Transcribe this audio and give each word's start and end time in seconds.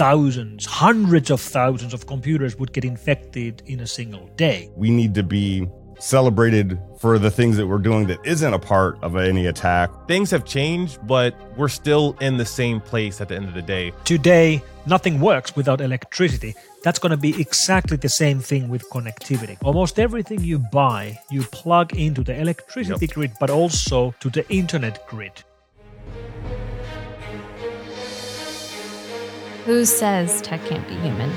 thousands, 0.00 0.64
hundreds 0.64 1.30
of 1.30 1.38
thousands 1.42 1.92
of 1.92 2.06
computers 2.06 2.56
would 2.56 2.72
get 2.72 2.86
infected 2.86 3.62
in 3.66 3.80
a 3.80 3.86
single 3.86 4.26
day. 4.34 4.70
We 4.74 4.88
need 4.88 5.14
to 5.16 5.22
be 5.22 5.68
celebrated 5.98 6.78
for 6.98 7.18
the 7.18 7.30
things 7.30 7.58
that 7.58 7.66
we're 7.66 7.84
doing 7.90 8.06
that 8.06 8.18
isn't 8.24 8.54
a 8.54 8.58
part 8.58 8.96
of 9.02 9.14
any 9.16 9.44
attack. 9.44 9.90
Things 10.08 10.30
have 10.30 10.46
changed, 10.46 11.06
but 11.06 11.34
we're 11.58 11.68
still 11.68 12.16
in 12.22 12.38
the 12.38 12.46
same 12.46 12.80
place 12.80 13.20
at 13.20 13.28
the 13.28 13.36
end 13.36 13.44
of 13.44 13.52
the 13.52 13.60
day. 13.60 13.92
Today, 14.04 14.62
nothing 14.86 15.20
works 15.20 15.54
without 15.54 15.82
electricity. 15.82 16.54
That's 16.82 16.98
going 16.98 17.10
to 17.10 17.18
be 17.18 17.38
exactly 17.38 17.98
the 17.98 18.08
same 18.08 18.40
thing 18.40 18.70
with 18.70 18.88
connectivity. 18.88 19.58
Almost 19.62 19.98
everything 19.98 20.42
you 20.42 20.60
buy, 20.72 21.20
you 21.30 21.42
plug 21.42 21.94
into 21.94 22.24
the 22.24 22.40
electricity 22.40 23.04
yep. 23.04 23.14
grid, 23.14 23.32
but 23.38 23.50
also 23.50 24.14
to 24.20 24.30
the 24.30 24.50
internet 24.50 25.06
grid. 25.06 25.44
Who 29.70 29.84
says 29.84 30.42
tech 30.42 30.64
can't 30.66 30.84
be 30.88 30.96
human? 30.96 31.30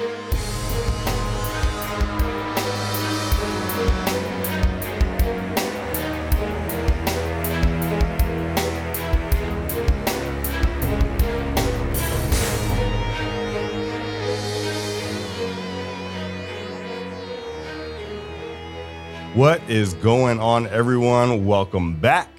What 19.36 19.61
is 19.70 19.93
going 19.93 20.39
on, 20.39 20.65
everyone? 20.70 21.45
Welcome 21.45 22.00
back 22.00 22.29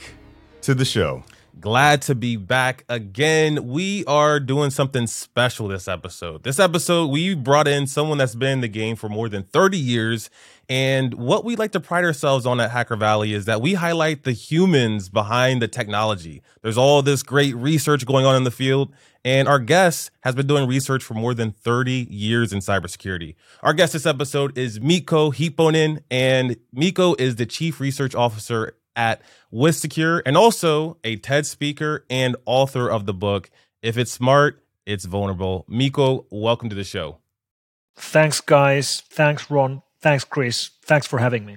to 0.62 0.74
the 0.74 0.84
show. 0.84 1.22
Glad 1.64 2.02
to 2.02 2.14
be 2.14 2.36
back 2.36 2.84
again. 2.90 3.68
We 3.68 4.04
are 4.04 4.38
doing 4.38 4.68
something 4.68 5.06
special 5.06 5.66
this 5.66 5.88
episode. 5.88 6.42
This 6.42 6.58
episode, 6.58 7.06
we 7.06 7.34
brought 7.34 7.66
in 7.66 7.86
someone 7.86 8.18
that's 8.18 8.34
been 8.34 8.52
in 8.52 8.60
the 8.60 8.68
game 8.68 8.96
for 8.96 9.08
more 9.08 9.30
than 9.30 9.44
30 9.44 9.78
years. 9.78 10.28
And 10.68 11.14
what 11.14 11.42
we 11.42 11.56
like 11.56 11.72
to 11.72 11.80
pride 11.80 12.04
ourselves 12.04 12.44
on 12.44 12.60
at 12.60 12.70
Hacker 12.70 12.96
Valley 12.96 13.32
is 13.32 13.46
that 13.46 13.62
we 13.62 13.72
highlight 13.72 14.24
the 14.24 14.32
humans 14.32 15.08
behind 15.08 15.62
the 15.62 15.66
technology. 15.66 16.42
There's 16.60 16.76
all 16.76 17.00
this 17.00 17.22
great 17.22 17.56
research 17.56 18.04
going 18.04 18.26
on 18.26 18.36
in 18.36 18.44
the 18.44 18.50
field, 18.50 18.92
and 19.24 19.48
our 19.48 19.58
guest 19.58 20.10
has 20.20 20.34
been 20.34 20.46
doing 20.46 20.68
research 20.68 21.02
for 21.02 21.14
more 21.14 21.32
than 21.32 21.52
30 21.52 22.08
years 22.10 22.52
in 22.52 22.58
cybersecurity. 22.58 23.36
Our 23.62 23.72
guest 23.72 23.94
this 23.94 24.04
episode 24.04 24.58
is 24.58 24.82
Mikko 24.82 25.30
Hyppönen, 25.30 26.00
and 26.10 26.58
Mikko 26.74 27.14
is 27.14 27.36
the 27.36 27.46
Chief 27.46 27.80
Research 27.80 28.14
Officer 28.14 28.76
at 28.96 29.22
WithSecure 29.52 30.22
and 30.24 30.36
also 30.36 30.98
a 31.04 31.16
TED 31.16 31.46
speaker 31.46 32.04
and 32.10 32.36
author 32.46 32.90
of 32.90 33.06
the 33.06 33.14
book, 33.14 33.50
If 33.82 33.96
It's 33.98 34.12
Smart, 34.12 34.64
It's 34.86 35.04
Vulnerable. 35.04 35.64
Mikko, 35.68 36.26
welcome 36.30 36.68
to 36.68 36.76
the 36.76 36.84
show. 36.84 37.18
Thanks, 37.96 38.40
guys. 38.40 39.00
Thanks, 39.10 39.50
Ron. 39.50 39.82
Thanks, 40.00 40.24
Chris. 40.24 40.70
Thanks 40.82 41.06
for 41.06 41.18
having 41.18 41.46
me. 41.46 41.56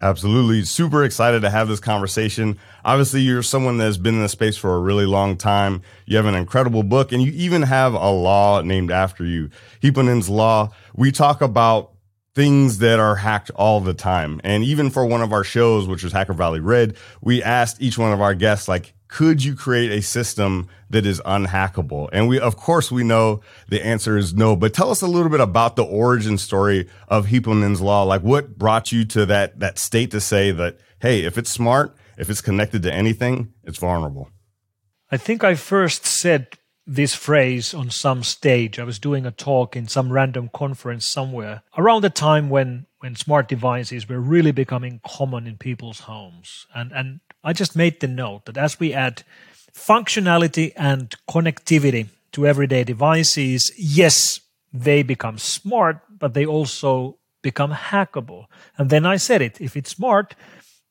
Absolutely. 0.00 0.64
Super 0.64 1.02
excited 1.02 1.40
to 1.42 1.50
have 1.50 1.66
this 1.66 1.80
conversation. 1.80 2.58
Obviously, 2.84 3.22
you're 3.22 3.42
someone 3.42 3.78
that's 3.78 3.96
been 3.96 4.16
in 4.16 4.20
the 4.20 4.28
space 4.28 4.56
for 4.56 4.76
a 4.76 4.78
really 4.78 5.06
long 5.06 5.36
time. 5.36 5.80
You 6.04 6.18
have 6.18 6.26
an 6.26 6.34
incredible 6.34 6.82
book 6.82 7.10
and 7.10 7.22
you 7.22 7.32
even 7.32 7.62
have 7.62 7.94
a 7.94 8.10
law 8.10 8.60
named 8.60 8.90
after 8.90 9.24
you. 9.24 9.48
Hyppönen's 9.82 10.28
Law. 10.28 10.72
We 10.94 11.10
talk 11.10 11.40
about 11.40 11.93
things 12.34 12.78
that 12.78 12.98
are 12.98 13.16
hacked 13.16 13.50
all 13.50 13.80
the 13.80 13.94
time. 13.94 14.40
And 14.42 14.64
even 14.64 14.90
for 14.90 15.06
one 15.06 15.22
of 15.22 15.32
our 15.32 15.44
shows, 15.44 15.86
which 15.86 16.02
was 16.02 16.12
Hacker 16.12 16.32
Valley 16.32 16.60
Red, 16.60 16.96
we 17.20 17.42
asked 17.42 17.80
each 17.80 17.96
one 17.96 18.12
of 18.12 18.20
our 18.20 18.34
guests, 18.34 18.68
like, 18.68 18.94
could 19.06 19.44
you 19.44 19.54
create 19.54 19.92
a 19.92 20.02
system 20.02 20.68
that 20.90 21.06
is 21.06 21.20
unhackable? 21.24 22.08
And 22.12 22.28
we, 22.28 22.40
of 22.40 22.56
course, 22.56 22.90
we 22.90 23.04
know 23.04 23.42
the 23.68 23.84
answer 23.84 24.16
is 24.16 24.34
no, 24.34 24.56
but 24.56 24.74
tell 24.74 24.90
us 24.90 25.02
a 25.02 25.06
little 25.06 25.30
bit 25.30 25.40
about 25.40 25.76
the 25.76 25.84
origin 25.84 26.36
story 26.36 26.88
of 27.06 27.26
Hyppönen's 27.26 27.80
law. 27.80 28.02
Like 28.02 28.22
what 28.22 28.58
brought 28.58 28.90
you 28.90 29.04
to 29.04 29.24
that, 29.26 29.60
that 29.60 29.78
state 29.78 30.10
to 30.10 30.20
say 30.20 30.50
that, 30.50 30.78
hey, 30.98 31.24
if 31.24 31.38
it's 31.38 31.50
smart, 31.50 31.94
if 32.18 32.28
it's 32.28 32.40
connected 32.40 32.82
to 32.82 32.92
anything, 32.92 33.52
it's 33.62 33.78
vulnerable? 33.78 34.30
I 35.12 35.16
think 35.16 35.44
I 35.44 35.54
first 35.54 36.04
said 36.04 36.48
this 36.86 37.14
phrase 37.14 37.72
on 37.72 37.90
some 37.90 38.22
stage. 38.22 38.78
I 38.78 38.84
was 38.84 38.98
doing 38.98 39.24
a 39.24 39.30
talk 39.30 39.74
in 39.74 39.88
some 39.88 40.12
random 40.12 40.50
conference 40.52 41.06
somewhere 41.06 41.62
around 41.76 42.02
the 42.02 42.10
time 42.10 42.50
when 42.50 42.86
when 43.00 43.16
smart 43.16 43.48
devices 43.48 44.08
were 44.08 44.20
really 44.20 44.52
becoming 44.52 45.00
common 45.06 45.46
in 45.46 45.56
people's 45.56 46.00
homes. 46.00 46.66
And 46.74 46.92
and 46.92 47.20
I 47.42 47.52
just 47.52 47.76
made 47.76 48.00
the 48.00 48.08
note 48.08 48.44
that 48.46 48.58
as 48.58 48.78
we 48.78 48.92
add 48.92 49.22
functionality 49.72 50.72
and 50.76 51.14
connectivity 51.28 52.08
to 52.32 52.46
everyday 52.46 52.84
devices, 52.84 53.72
yes, 53.76 54.40
they 54.72 55.02
become 55.02 55.38
smart, 55.38 56.00
but 56.18 56.34
they 56.34 56.44
also 56.46 57.18
become 57.42 57.72
hackable. 57.72 58.46
And 58.76 58.90
then 58.90 59.06
I 59.06 59.16
said 59.16 59.42
it 59.42 59.60
if 59.60 59.76
it's 59.76 59.90
smart, 59.90 60.34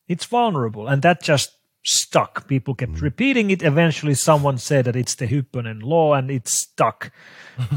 it's 0.07 0.25
vulnerable. 0.25 0.87
And 0.87 1.01
that 1.01 1.21
just 1.21 1.57
stuck. 1.83 2.47
People 2.47 2.75
kept 2.75 2.94
mm. 2.94 3.01
repeating 3.01 3.49
it. 3.49 3.61
Eventually, 3.61 4.13
someone 4.13 4.57
said 4.57 4.85
that 4.85 4.95
it's 4.95 5.16
the 5.16 5.27
Hyppönen 5.27 5.83
law, 5.83 6.13
and 6.13 6.31
it 6.31 6.47
stuck. 6.47 7.11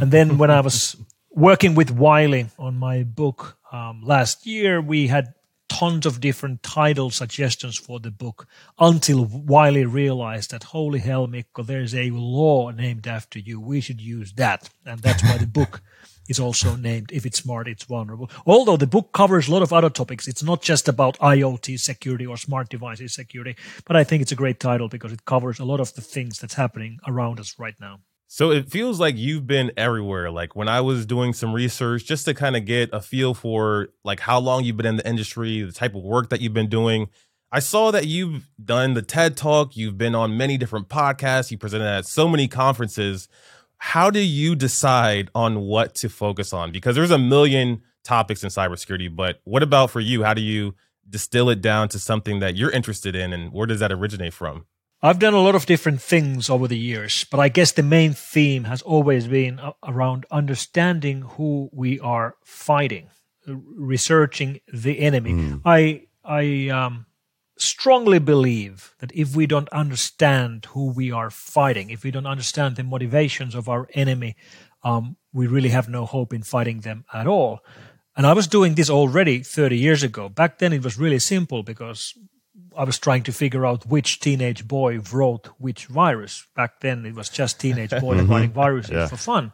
and 0.00 0.10
then 0.10 0.38
when 0.38 0.50
I 0.50 0.60
was 0.60 0.96
working 1.30 1.74
with 1.74 1.90
Wiley 1.90 2.46
on 2.58 2.76
my 2.76 3.02
book 3.02 3.58
um, 3.72 4.02
last 4.02 4.46
year, 4.46 4.80
we 4.80 5.08
had 5.08 5.34
tons 5.68 6.06
of 6.06 6.20
different 6.20 6.62
title 6.62 7.10
suggestions 7.10 7.76
for 7.76 7.98
the 7.98 8.10
book 8.10 8.46
until 8.78 9.24
Wiley 9.24 9.84
realized 9.84 10.52
that 10.52 10.64
holy 10.64 11.00
hell, 11.00 11.26
Mikko, 11.26 11.64
there's 11.64 11.94
a 11.94 12.10
law 12.10 12.70
named 12.70 13.06
after 13.06 13.38
you. 13.38 13.60
We 13.60 13.80
should 13.80 14.00
use 14.00 14.32
that, 14.34 14.70
and 14.84 15.00
that's 15.00 15.22
why 15.22 15.38
the 15.38 15.46
book 15.46 15.82
is 16.28 16.40
also 16.40 16.76
named 16.76 17.10
if 17.12 17.26
it's 17.26 17.38
smart 17.38 17.68
it's 17.68 17.84
vulnerable 17.84 18.30
although 18.46 18.76
the 18.76 18.86
book 18.86 19.12
covers 19.12 19.48
a 19.48 19.52
lot 19.52 19.62
of 19.62 19.72
other 19.72 19.90
topics 19.90 20.28
it's 20.28 20.42
not 20.42 20.62
just 20.62 20.88
about 20.88 21.18
iot 21.18 21.78
security 21.78 22.26
or 22.26 22.36
smart 22.36 22.68
devices 22.68 23.14
security 23.14 23.56
but 23.84 23.96
i 23.96 24.04
think 24.04 24.22
it's 24.22 24.32
a 24.32 24.36
great 24.36 24.60
title 24.60 24.88
because 24.88 25.12
it 25.12 25.24
covers 25.24 25.58
a 25.58 25.64
lot 25.64 25.80
of 25.80 25.92
the 25.94 26.00
things 26.00 26.38
that's 26.38 26.54
happening 26.54 26.98
around 27.06 27.40
us 27.40 27.58
right 27.58 27.74
now 27.80 28.00
so 28.28 28.50
it 28.50 28.68
feels 28.70 28.98
like 28.98 29.16
you've 29.16 29.46
been 29.46 29.70
everywhere. 29.76 30.30
Like 30.30 30.56
when 30.56 30.68
I 30.68 30.80
was 30.80 31.06
doing 31.06 31.32
some 31.32 31.54
research 31.54 32.04
just 32.04 32.24
to 32.24 32.34
kind 32.34 32.56
of 32.56 32.64
get 32.64 32.90
a 32.92 33.00
feel 33.00 33.34
for 33.34 33.90
like 34.04 34.20
how 34.20 34.40
long 34.40 34.64
you've 34.64 34.76
been 34.76 34.86
in 34.86 34.96
the 34.96 35.08
industry, 35.08 35.62
the 35.62 35.72
type 35.72 35.94
of 35.94 36.02
work 36.02 36.30
that 36.30 36.40
you've 36.40 36.52
been 36.52 36.68
doing. 36.68 37.08
I 37.52 37.60
saw 37.60 37.92
that 37.92 38.06
you've 38.06 38.48
done 38.62 38.94
the 38.94 39.02
TED 39.02 39.36
Talk, 39.36 39.76
you've 39.76 39.96
been 39.96 40.16
on 40.16 40.36
many 40.36 40.58
different 40.58 40.88
podcasts, 40.88 41.52
you 41.52 41.58
presented 41.58 41.86
at 41.86 42.06
so 42.06 42.28
many 42.28 42.48
conferences. 42.48 43.28
How 43.78 44.10
do 44.10 44.20
you 44.20 44.56
decide 44.56 45.30
on 45.34 45.60
what 45.60 45.94
to 45.96 46.08
focus 46.08 46.52
on? 46.52 46.72
Because 46.72 46.96
there's 46.96 47.10
a 47.10 47.18
million 47.18 47.82
topics 48.04 48.42
in 48.42 48.50
cybersecurity, 48.50 49.14
but 49.14 49.40
what 49.44 49.62
about 49.62 49.90
for 49.90 50.00
you? 50.00 50.22
How 50.22 50.34
do 50.34 50.40
you 50.40 50.74
distill 51.08 51.50
it 51.50 51.60
down 51.60 51.88
to 51.90 51.98
something 51.98 52.40
that 52.40 52.56
you're 52.56 52.70
interested 52.70 53.14
in 53.14 53.32
and 53.32 53.52
where 53.52 53.66
does 53.66 53.80
that 53.80 53.92
originate 53.92 54.32
from? 54.32 54.66
I've 55.02 55.18
done 55.18 55.34
a 55.34 55.40
lot 55.40 55.54
of 55.54 55.66
different 55.66 56.00
things 56.00 56.48
over 56.48 56.66
the 56.66 56.78
years, 56.78 57.24
but 57.30 57.38
I 57.38 57.48
guess 57.48 57.72
the 57.72 57.82
main 57.82 58.12
theme 58.12 58.64
has 58.64 58.80
always 58.82 59.26
been 59.26 59.60
around 59.86 60.24
understanding 60.30 61.22
who 61.22 61.68
we 61.72 62.00
are 62.00 62.34
fighting, 62.44 63.10
researching 63.46 64.60
the 64.72 64.98
enemy. 65.00 65.32
Mm. 65.32 65.60
I 65.64 66.06
I 66.24 66.70
um, 66.70 67.06
strongly 67.58 68.18
believe 68.18 68.94
that 68.98 69.12
if 69.14 69.34
we 69.34 69.46
don't 69.46 69.68
understand 69.70 70.66
who 70.66 70.90
we 70.90 71.10
are 71.10 71.30
fighting, 71.30 71.90
if 71.90 72.04
we 72.04 72.10
don't 72.10 72.26
understand 72.26 72.76
the 72.76 72.82
motivations 72.82 73.54
of 73.54 73.68
our 73.68 73.88
enemy, 73.94 74.36
um, 74.82 75.16
we 75.32 75.46
really 75.46 75.70
have 75.70 75.88
no 75.88 76.04
hope 76.04 76.32
in 76.32 76.42
fighting 76.42 76.80
them 76.80 77.04
at 77.12 77.26
all. 77.26 77.60
And 78.16 78.26
I 78.26 78.32
was 78.32 78.46
doing 78.46 78.74
this 78.74 78.88
already 78.88 79.42
30 79.42 79.76
years 79.76 80.02
ago. 80.02 80.28
Back 80.28 80.58
then, 80.58 80.72
it 80.72 80.82
was 80.82 80.98
really 80.98 81.18
simple 81.18 81.62
because 81.62 82.14
I 82.76 82.84
was 82.84 82.98
trying 82.98 83.22
to 83.24 83.32
figure 83.32 83.66
out 83.66 83.86
which 83.86 84.20
teenage 84.20 84.66
boy 84.66 85.00
wrote 85.12 85.48
which 85.58 85.86
virus. 85.86 86.46
Back 86.54 86.80
then, 86.80 87.04
it 87.04 87.14
was 87.14 87.28
just 87.28 87.60
teenage 87.60 87.90
boys 87.90 88.00
mm-hmm. 88.20 88.30
writing 88.30 88.52
viruses 88.52 88.92
yeah. 88.92 89.06
for 89.06 89.16
fun. 89.16 89.52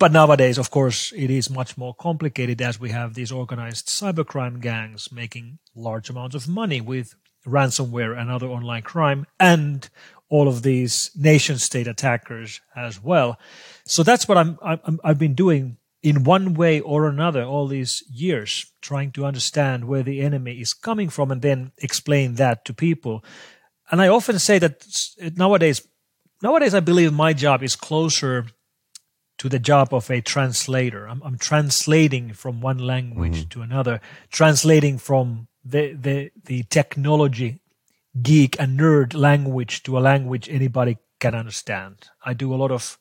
But 0.00 0.12
nowadays, 0.12 0.56
of 0.56 0.70
course, 0.70 1.12
it 1.14 1.30
is 1.30 1.50
much 1.50 1.76
more 1.76 1.94
complicated 1.94 2.62
as 2.62 2.80
we 2.80 2.88
have 2.88 3.12
these 3.12 3.30
organized 3.30 3.88
cybercrime 3.88 4.58
gangs 4.62 5.12
making 5.12 5.58
large 5.76 6.08
amounts 6.08 6.34
of 6.34 6.48
money 6.48 6.80
with 6.80 7.14
ransomware 7.46 8.18
and 8.18 8.30
other 8.30 8.46
online 8.46 8.80
crime, 8.80 9.26
and 9.38 9.88
all 10.30 10.48
of 10.48 10.62
these 10.62 11.10
nation 11.14 11.58
state 11.58 11.86
attackers 11.86 12.62
as 12.74 13.02
well. 13.02 13.38
So 13.84 14.02
that's 14.02 14.26
what 14.26 14.38
I'm, 14.38 14.58
I'm 14.62 15.00
I've 15.04 15.18
been 15.18 15.34
doing 15.34 15.76
in 16.02 16.24
one 16.24 16.54
way 16.54 16.80
or 16.80 17.06
another 17.06 17.44
all 17.44 17.66
these 17.66 18.02
years, 18.10 18.72
trying 18.80 19.12
to 19.12 19.26
understand 19.26 19.84
where 19.84 20.02
the 20.02 20.22
enemy 20.22 20.62
is 20.62 20.72
coming 20.72 21.10
from 21.10 21.30
and 21.30 21.42
then 21.42 21.72
explain 21.76 22.36
that 22.36 22.64
to 22.64 22.72
people. 22.72 23.22
And 23.90 24.00
I 24.00 24.08
often 24.08 24.38
say 24.38 24.58
that 24.60 24.86
nowadays, 25.36 25.86
nowadays 26.42 26.74
I 26.74 26.80
believe 26.80 27.12
my 27.12 27.34
job 27.34 27.62
is 27.62 27.76
closer 27.76 28.46
to 29.40 29.48
the 29.48 29.58
job 29.58 29.94
of 29.94 30.10
a 30.10 30.20
translator. 30.20 31.08
I'm, 31.08 31.22
I'm 31.22 31.38
translating 31.38 32.34
from 32.34 32.60
one 32.60 32.76
language 32.76 33.46
mm. 33.46 33.48
to 33.48 33.62
another, 33.62 34.02
translating 34.30 34.98
from 34.98 35.48
the, 35.64 35.94
the, 35.94 36.30
the 36.44 36.64
technology 36.64 37.58
geek 38.20 38.60
and 38.60 38.78
nerd 38.78 39.14
language 39.14 39.82
to 39.84 39.96
a 39.96 40.00
language 40.00 40.46
anybody 40.50 40.98
can 41.20 41.34
understand. 41.34 42.10
I 42.22 42.34
do 42.34 42.52
a 42.52 42.56
lot 42.56 42.70
of 42.70 42.98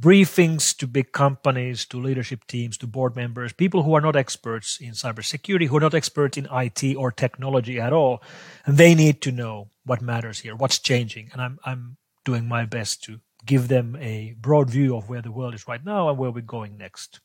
briefings 0.00 0.74
to 0.78 0.86
big 0.86 1.12
companies, 1.12 1.84
to 1.84 2.00
leadership 2.00 2.46
teams, 2.46 2.78
to 2.78 2.86
board 2.86 3.14
members, 3.14 3.52
people 3.52 3.82
who 3.82 3.92
are 3.92 4.00
not 4.00 4.16
experts 4.16 4.78
in 4.80 4.92
cybersecurity, 4.92 5.66
who 5.66 5.76
are 5.76 5.80
not 5.80 5.92
experts 5.92 6.38
in 6.38 6.48
IT 6.50 6.96
or 6.96 7.12
technology 7.12 7.78
at 7.78 7.92
all. 7.92 8.22
And 8.64 8.78
they 8.78 8.94
need 8.94 9.20
to 9.20 9.30
know 9.30 9.68
what 9.84 10.00
matters 10.00 10.40
here, 10.40 10.56
what's 10.56 10.78
changing. 10.78 11.28
And 11.34 11.42
I'm, 11.42 11.58
I'm 11.62 11.98
doing 12.24 12.48
my 12.48 12.64
best 12.64 13.04
to 13.04 13.20
give 13.44 13.68
them 13.68 13.96
a 14.00 14.34
broad 14.38 14.70
view 14.70 14.96
of 14.96 15.08
where 15.08 15.22
the 15.22 15.32
world 15.32 15.54
is 15.54 15.68
right 15.68 15.84
now 15.84 16.08
and 16.08 16.18
where 16.18 16.30
we're 16.30 16.40
going 16.40 16.76
next. 16.76 17.20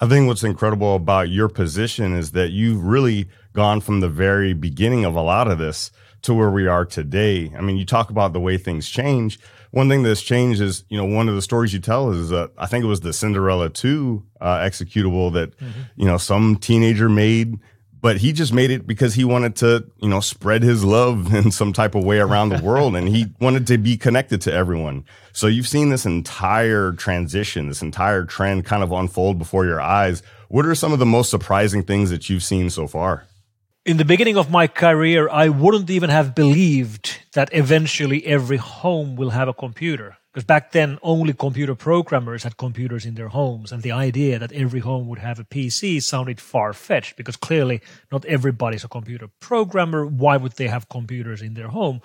I 0.00 0.08
think 0.08 0.26
what's 0.26 0.42
incredible 0.42 0.96
about 0.96 1.28
your 1.28 1.48
position 1.48 2.14
is 2.14 2.32
that 2.32 2.50
you've 2.50 2.84
really 2.84 3.28
gone 3.52 3.80
from 3.80 4.00
the 4.00 4.08
very 4.08 4.52
beginning 4.52 5.04
of 5.04 5.14
a 5.14 5.22
lot 5.22 5.48
of 5.48 5.58
this 5.58 5.92
to 6.22 6.34
where 6.34 6.50
we 6.50 6.66
are 6.66 6.84
today. 6.84 7.52
I 7.56 7.60
mean, 7.60 7.76
you 7.76 7.84
talk 7.84 8.10
about 8.10 8.32
the 8.32 8.40
way 8.40 8.58
things 8.58 8.88
change. 8.88 9.38
One 9.70 9.88
thing 9.88 10.02
that's 10.02 10.22
changed 10.22 10.60
is, 10.60 10.84
you 10.88 10.96
know, 10.96 11.04
one 11.04 11.28
of 11.28 11.34
the 11.34 11.42
stories 11.42 11.72
you 11.72 11.80
tell 11.80 12.10
is, 12.10 12.32
uh, 12.32 12.48
I 12.58 12.66
think 12.66 12.84
it 12.84 12.88
was 12.88 13.00
the 13.00 13.12
Cinderella 13.12 13.70
2 13.70 14.24
uh, 14.40 14.58
executable 14.58 15.32
that, 15.34 15.56
mm-hmm. 15.58 15.80
you 15.96 16.06
know, 16.06 16.16
some 16.16 16.56
teenager 16.56 17.08
made 17.08 17.58
but 18.04 18.18
he 18.18 18.34
just 18.34 18.52
made 18.52 18.70
it 18.70 18.86
because 18.86 19.14
he 19.14 19.24
wanted 19.24 19.56
to, 19.56 19.82
you 19.96 20.10
know, 20.10 20.20
spread 20.20 20.62
his 20.62 20.84
love 20.84 21.32
in 21.40 21.50
some 21.50 21.72
type 21.72 21.94
of 21.94 22.04
way 22.04 22.18
around 22.18 22.50
the 22.50 22.62
world 22.62 22.94
and 22.96 23.08
he 23.08 23.24
wanted 23.40 23.66
to 23.66 23.78
be 23.78 23.96
connected 23.96 24.42
to 24.42 24.52
everyone. 24.52 25.06
So 25.32 25.46
you've 25.46 25.66
seen 25.66 25.88
this 25.88 26.04
entire 26.04 26.92
transition, 26.92 27.66
this 27.68 27.80
entire 27.80 28.26
trend 28.26 28.66
kind 28.66 28.82
of 28.82 28.92
unfold 28.92 29.38
before 29.38 29.64
your 29.64 29.80
eyes. 29.80 30.22
What 30.48 30.66
are 30.66 30.74
some 30.74 30.92
of 30.92 30.98
the 30.98 31.06
most 31.06 31.30
surprising 31.30 31.82
things 31.82 32.10
that 32.10 32.28
you've 32.28 32.42
seen 32.42 32.68
so 32.68 32.86
far? 32.86 33.24
In 33.86 33.96
the 33.96 34.04
beginning 34.04 34.36
of 34.36 34.50
my 34.50 34.66
career, 34.66 35.30
I 35.30 35.48
wouldn't 35.48 35.88
even 35.88 36.10
have 36.10 36.34
believed 36.34 37.20
that 37.32 37.48
eventually 37.54 38.26
every 38.26 38.58
home 38.58 39.16
will 39.16 39.30
have 39.30 39.48
a 39.48 39.54
computer. 39.54 40.18
Because 40.34 40.44
back 40.44 40.72
then, 40.72 40.98
only 41.00 41.32
computer 41.32 41.76
programmers 41.76 42.42
had 42.42 42.56
computers 42.56 43.06
in 43.06 43.14
their 43.14 43.28
homes, 43.28 43.70
and 43.70 43.84
the 43.84 43.92
idea 43.92 44.36
that 44.36 44.50
every 44.50 44.80
home 44.80 45.06
would 45.06 45.20
have 45.20 45.38
a 45.38 45.44
PC 45.44 46.02
sounded 46.02 46.40
far 46.40 46.72
fetched 46.72 47.16
because 47.16 47.36
clearly 47.36 47.80
not 48.10 48.24
everybody's 48.24 48.82
a 48.82 48.88
computer 48.88 49.28
programmer. 49.38 50.04
Why 50.04 50.36
would 50.36 50.54
they 50.54 50.66
have 50.66 50.88
computers 50.88 51.40
in 51.40 51.54
their 51.54 51.68
home? 51.68 52.00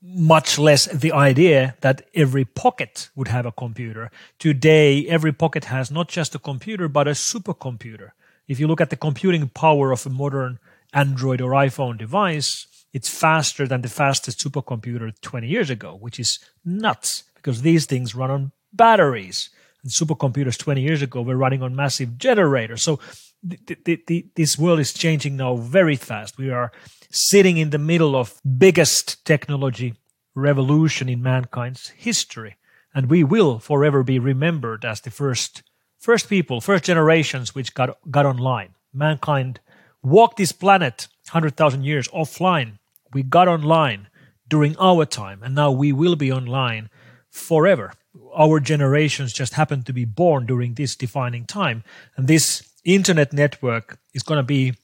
Much 0.00 0.58
less 0.58 0.86
the 0.86 1.12
idea 1.12 1.76
that 1.82 2.08
every 2.14 2.46
pocket 2.46 3.10
would 3.14 3.28
have 3.28 3.44
a 3.44 3.52
computer. 3.52 4.10
Today, 4.38 5.06
every 5.06 5.32
pocket 5.32 5.66
has 5.66 5.90
not 5.90 6.08
just 6.08 6.34
a 6.34 6.38
computer, 6.38 6.88
but 6.88 7.06
a 7.06 7.10
supercomputer. 7.10 8.12
If 8.48 8.58
you 8.58 8.68
look 8.68 8.80
at 8.80 8.88
the 8.88 8.96
computing 8.96 9.50
power 9.50 9.92
of 9.92 10.06
a 10.06 10.08
modern 10.08 10.60
Android 10.94 11.42
or 11.42 11.50
iPhone 11.50 11.98
device, 11.98 12.66
it's 12.94 13.10
faster 13.10 13.68
than 13.68 13.82
the 13.82 13.88
fastest 13.88 14.40
supercomputer 14.40 15.12
20 15.20 15.46
years 15.46 15.68
ago, 15.68 15.94
which 15.94 16.18
is 16.18 16.38
nuts 16.64 17.24
because 17.42 17.62
these 17.62 17.86
things 17.86 18.14
run 18.14 18.30
on 18.30 18.52
batteries. 18.72 19.50
And 19.82 19.90
supercomputers 19.90 20.58
20 20.58 20.80
years 20.82 21.02
ago 21.02 21.22
were 21.22 21.36
running 21.36 21.62
on 21.62 21.74
massive 21.74 22.18
generators. 22.18 22.82
So 22.82 23.00
this 23.42 24.58
world 24.58 24.80
is 24.80 24.92
changing 24.92 25.36
now 25.36 25.56
very 25.56 25.96
fast. 25.96 26.36
We 26.36 26.50
are 26.50 26.70
sitting 27.10 27.56
in 27.56 27.70
the 27.70 27.78
middle 27.78 28.14
of 28.14 28.40
biggest 28.58 29.24
technology 29.24 29.94
revolution 30.34 31.08
in 31.08 31.22
mankind's 31.22 31.88
history. 31.88 32.56
And 32.94 33.08
we 33.08 33.24
will 33.24 33.58
forever 33.58 34.02
be 34.02 34.18
remembered 34.18 34.84
as 34.84 35.00
the 35.00 35.10
first 35.10 35.62
first 35.98 36.28
people, 36.28 36.60
first 36.60 36.84
generations 36.84 37.54
which 37.54 37.74
got 37.74 37.96
got 38.10 38.26
online. 38.26 38.74
Mankind 38.92 39.60
walked 40.02 40.38
this 40.38 40.52
planet 40.52 41.08
100,000 41.30 41.84
years 41.84 42.08
offline. 42.08 42.78
We 43.12 43.22
got 43.22 43.48
online 43.48 44.08
during 44.48 44.76
our 44.78 45.04
time, 45.04 45.42
and 45.42 45.54
now 45.54 45.70
we 45.70 45.92
will 45.92 46.16
be 46.16 46.32
online 46.32 46.90
forever. 47.30 47.92
Our 48.36 48.60
generations 48.60 49.32
just 49.32 49.54
happen 49.54 49.82
to 49.84 49.92
be 49.92 50.04
born 50.04 50.46
during 50.46 50.74
this 50.74 50.96
defining 50.96 51.46
time. 51.46 51.84
And 52.16 52.26
this 52.26 52.68
internet 52.84 53.32
network 53.32 53.98
is 54.12 54.22
going 54.22 54.38
to 54.38 54.44
be 54.44 54.74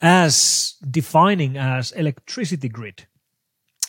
as 0.00 0.74
defining 0.88 1.56
as 1.56 1.92
electricity 1.92 2.68
grid. 2.68 3.06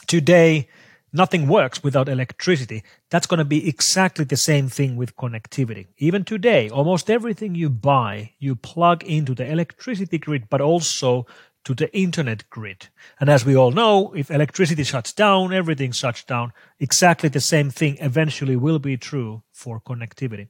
Today, 0.07 0.67
nothing 1.13 1.47
works 1.47 1.83
without 1.83 2.09
electricity. 2.09 2.83
That's 3.09 3.27
going 3.27 3.37
to 3.37 3.45
be 3.45 3.67
exactly 3.67 4.25
the 4.25 4.37
same 4.37 4.67
thing 4.67 4.95
with 4.95 5.15
connectivity. 5.15 5.87
Even 5.97 6.23
today, 6.23 6.69
almost 6.69 7.09
everything 7.09 7.55
you 7.55 7.69
buy, 7.69 8.31
you 8.39 8.55
plug 8.55 9.03
into 9.03 9.35
the 9.35 9.49
electricity 9.49 10.17
grid, 10.17 10.49
but 10.49 10.61
also 10.61 11.25
to 11.63 11.73
the 11.73 11.95
internet 11.95 12.49
grid. 12.49 12.89
And 13.19 13.29
as 13.29 13.45
we 13.45 13.55
all 13.55 13.71
know, 13.71 14.13
if 14.15 14.31
electricity 14.31 14.83
shuts 14.83 15.13
down, 15.13 15.53
everything 15.53 15.91
shuts 15.91 16.23
down. 16.23 16.53
Exactly 16.79 17.29
the 17.29 17.41
same 17.41 17.69
thing 17.69 17.97
eventually 17.99 18.55
will 18.55 18.79
be 18.79 18.97
true 18.97 19.43
for 19.51 19.79
connectivity. 19.79 20.47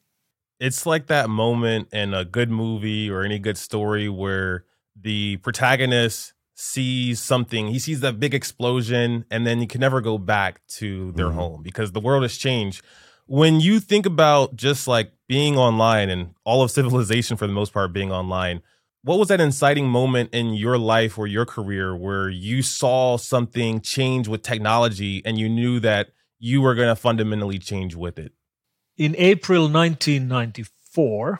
It's 0.60 0.86
like 0.86 1.08
that 1.08 1.30
moment 1.30 1.90
in 1.92 2.14
a 2.14 2.24
good 2.24 2.52
movie 2.52 3.10
or 3.10 3.24
any 3.24 3.40
good 3.40 3.58
story 3.58 4.08
where 4.08 4.66
the 4.96 5.38
protagonist 5.38 6.34
sees 6.54 7.20
something, 7.20 7.70
he 7.70 7.80
sees 7.80 8.02
that 8.02 8.20
big 8.20 8.36
explosion, 8.36 9.26
and 9.32 9.48
then 9.48 9.60
he 9.60 9.66
can 9.66 9.82
never 9.82 10.00
go 10.00 10.20
back 10.20 10.62
to 10.68 11.12
their 11.14 11.28
mm-hmm. 11.28 11.38
home 11.38 11.64
because 11.64 11.92
the 11.92 12.00
world 12.00 12.22
has 12.22 12.38
changed. 12.38 12.84
When 13.26 13.60
you 13.60 13.80
think 13.80 14.06
about 14.06 14.56
just 14.56 14.88
like 14.88 15.12
being 15.28 15.58
online 15.58 16.10
and 16.10 16.36
all 16.44 16.62
of 16.62 16.70
civilization 16.70 17.38
for 17.38 17.48
the 17.48 17.54
most 17.54 17.74
part 17.74 17.94
being 17.94 18.12
online, 18.12 18.62
what 19.04 19.18
was 19.18 19.30
that 19.30 19.42
inciting 19.42 19.88
moment 19.88 20.30
in 20.32 20.54
your 20.54 20.78
life 20.78 21.18
or 21.18 21.26
your 21.26 21.46
career 21.46 21.96
where 21.96 22.30
you 22.30 22.62
saw 22.62 23.18
something 23.18 23.82
change 23.82 24.28
with 24.28 24.44
technology 24.44 25.22
and 25.26 25.40
you 25.40 25.50
knew 25.50 25.80
that 25.80 26.10
you 26.38 26.62
were 26.62 26.76
going 26.76 26.88
to 26.88 26.96
fundamentally 26.96 27.58
change 27.58 27.96
with 27.96 28.20
it? 28.20 28.34
In 28.98 29.16
April 29.18 29.64
1994, 29.64 31.40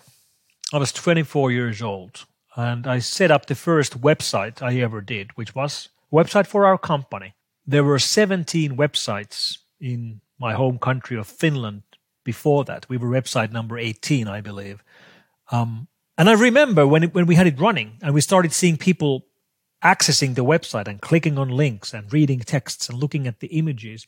I 0.74 0.78
was 0.78 0.92
24 0.92 1.52
years 1.52 1.82
old 1.82 2.26
and 2.56 2.88
I 2.88 3.00
set 3.00 3.30
up 3.30 3.46
the 3.46 3.56
first 3.56 4.02
website 4.02 4.62
I 4.62 4.80
ever 4.80 5.02
did, 5.02 5.32
which 5.36 5.54
was 5.54 5.90
a 6.12 6.16
website 6.16 6.48
for 6.48 6.66
our 6.66 6.78
company. 6.78 7.36
There 7.66 7.84
were 7.84 8.00
17 8.00 8.76
websites 8.76 9.60
in 9.80 10.22
my 10.40 10.54
home 10.54 10.80
country 10.80 11.18
of 11.18 11.28
Finland 11.28 11.84
before 12.24 12.64
that. 12.66 12.90
We 12.90 12.98
were 12.98 13.10
website 13.10 13.52
number 13.52 13.78
18, 13.78 14.28
I 14.28 14.42
believe. 14.42 14.84
Um, 15.52 15.88
and 16.22 16.30
I 16.30 16.34
remember 16.34 16.86
when 16.86 17.02
it, 17.02 17.16
when 17.16 17.26
we 17.26 17.34
had 17.34 17.48
it 17.48 17.60
running 17.60 17.98
and 18.04 18.14
we 18.14 18.22
started 18.22 18.54
seeing 18.54 18.78
people 18.78 19.26
accessing 19.84 20.36
the 20.36 20.46
website 20.46 20.88
and 20.88 21.02
clicking 21.02 21.40
on 21.40 21.50
links 21.50 21.96
and 21.96 22.14
reading 22.14 22.42
texts 22.42 22.88
and 22.88 23.00
looking 23.00 23.26
at 23.26 23.40
the 23.40 23.48
images, 23.48 24.06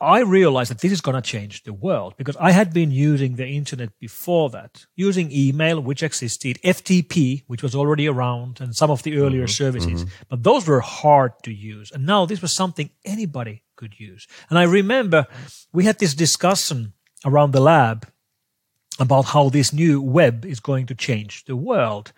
I 0.00 0.20
realized 0.20 0.70
that 0.70 0.80
this 0.80 0.90
is 0.90 1.02
going 1.02 1.16
to 1.16 1.20
change 1.20 1.64
the 1.64 1.74
world 1.74 2.14
because 2.16 2.38
I 2.38 2.52
had 2.52 2.72
been 2.72 2.90
using 2.90 3.36
the 3.36 3.46
internet 3.46 3.90
before 4.00 4.48
that, 4.56 4.86
using 4.96 5.30
email, 5.30 5.82
which 5.82 6.02
existed, 6.02 6.58
FTP, 6.64 7.42
which 7.46 7.62
was 7.62 7.74
already 7.74 8.08
around, 8.08 8.62
and 8.62 8.74
some 8.74 8.90
of 8.90 9.02
the 9.02 9.18
earlier 9.18 9.42
mm-hmm, 9.42 9.64
services, 9.64 10.04
mm-hmm. 10.04 10.24
but 10.30 10.42
those 10.42 10.66
were 10.66 10.80
hard 10.80 11.32
to 11.42 11.52
use. 11.52 11.92
And 11.92 12.06
now 12.06 12.24
this 12.24 12.40
was 12.40 12.54
something 12.54 12.88
anybody 13.04 13.64
could 13.76 14.00
use. 14.00 14.26
And 14.48 14.58
I 14.58 14.62
remember 14.62 15.26
we 15.74 15.84
had 15.84 15.98
this 15.98 16.14
discussion 16.14 16.94
around 17.26 17.52
the 17.52 17.60
lab 17.60 18.06
about 18.98 19.26
how 19.26 19.48
this 19.48 19.72
new 19.72 20.00
web 20.00 20.44
is 20.44 20.60
going 20.60 20.86
to 20.86 20.94
change 20.94 21.44
the 21.44 21.56
world. 21.56 22.12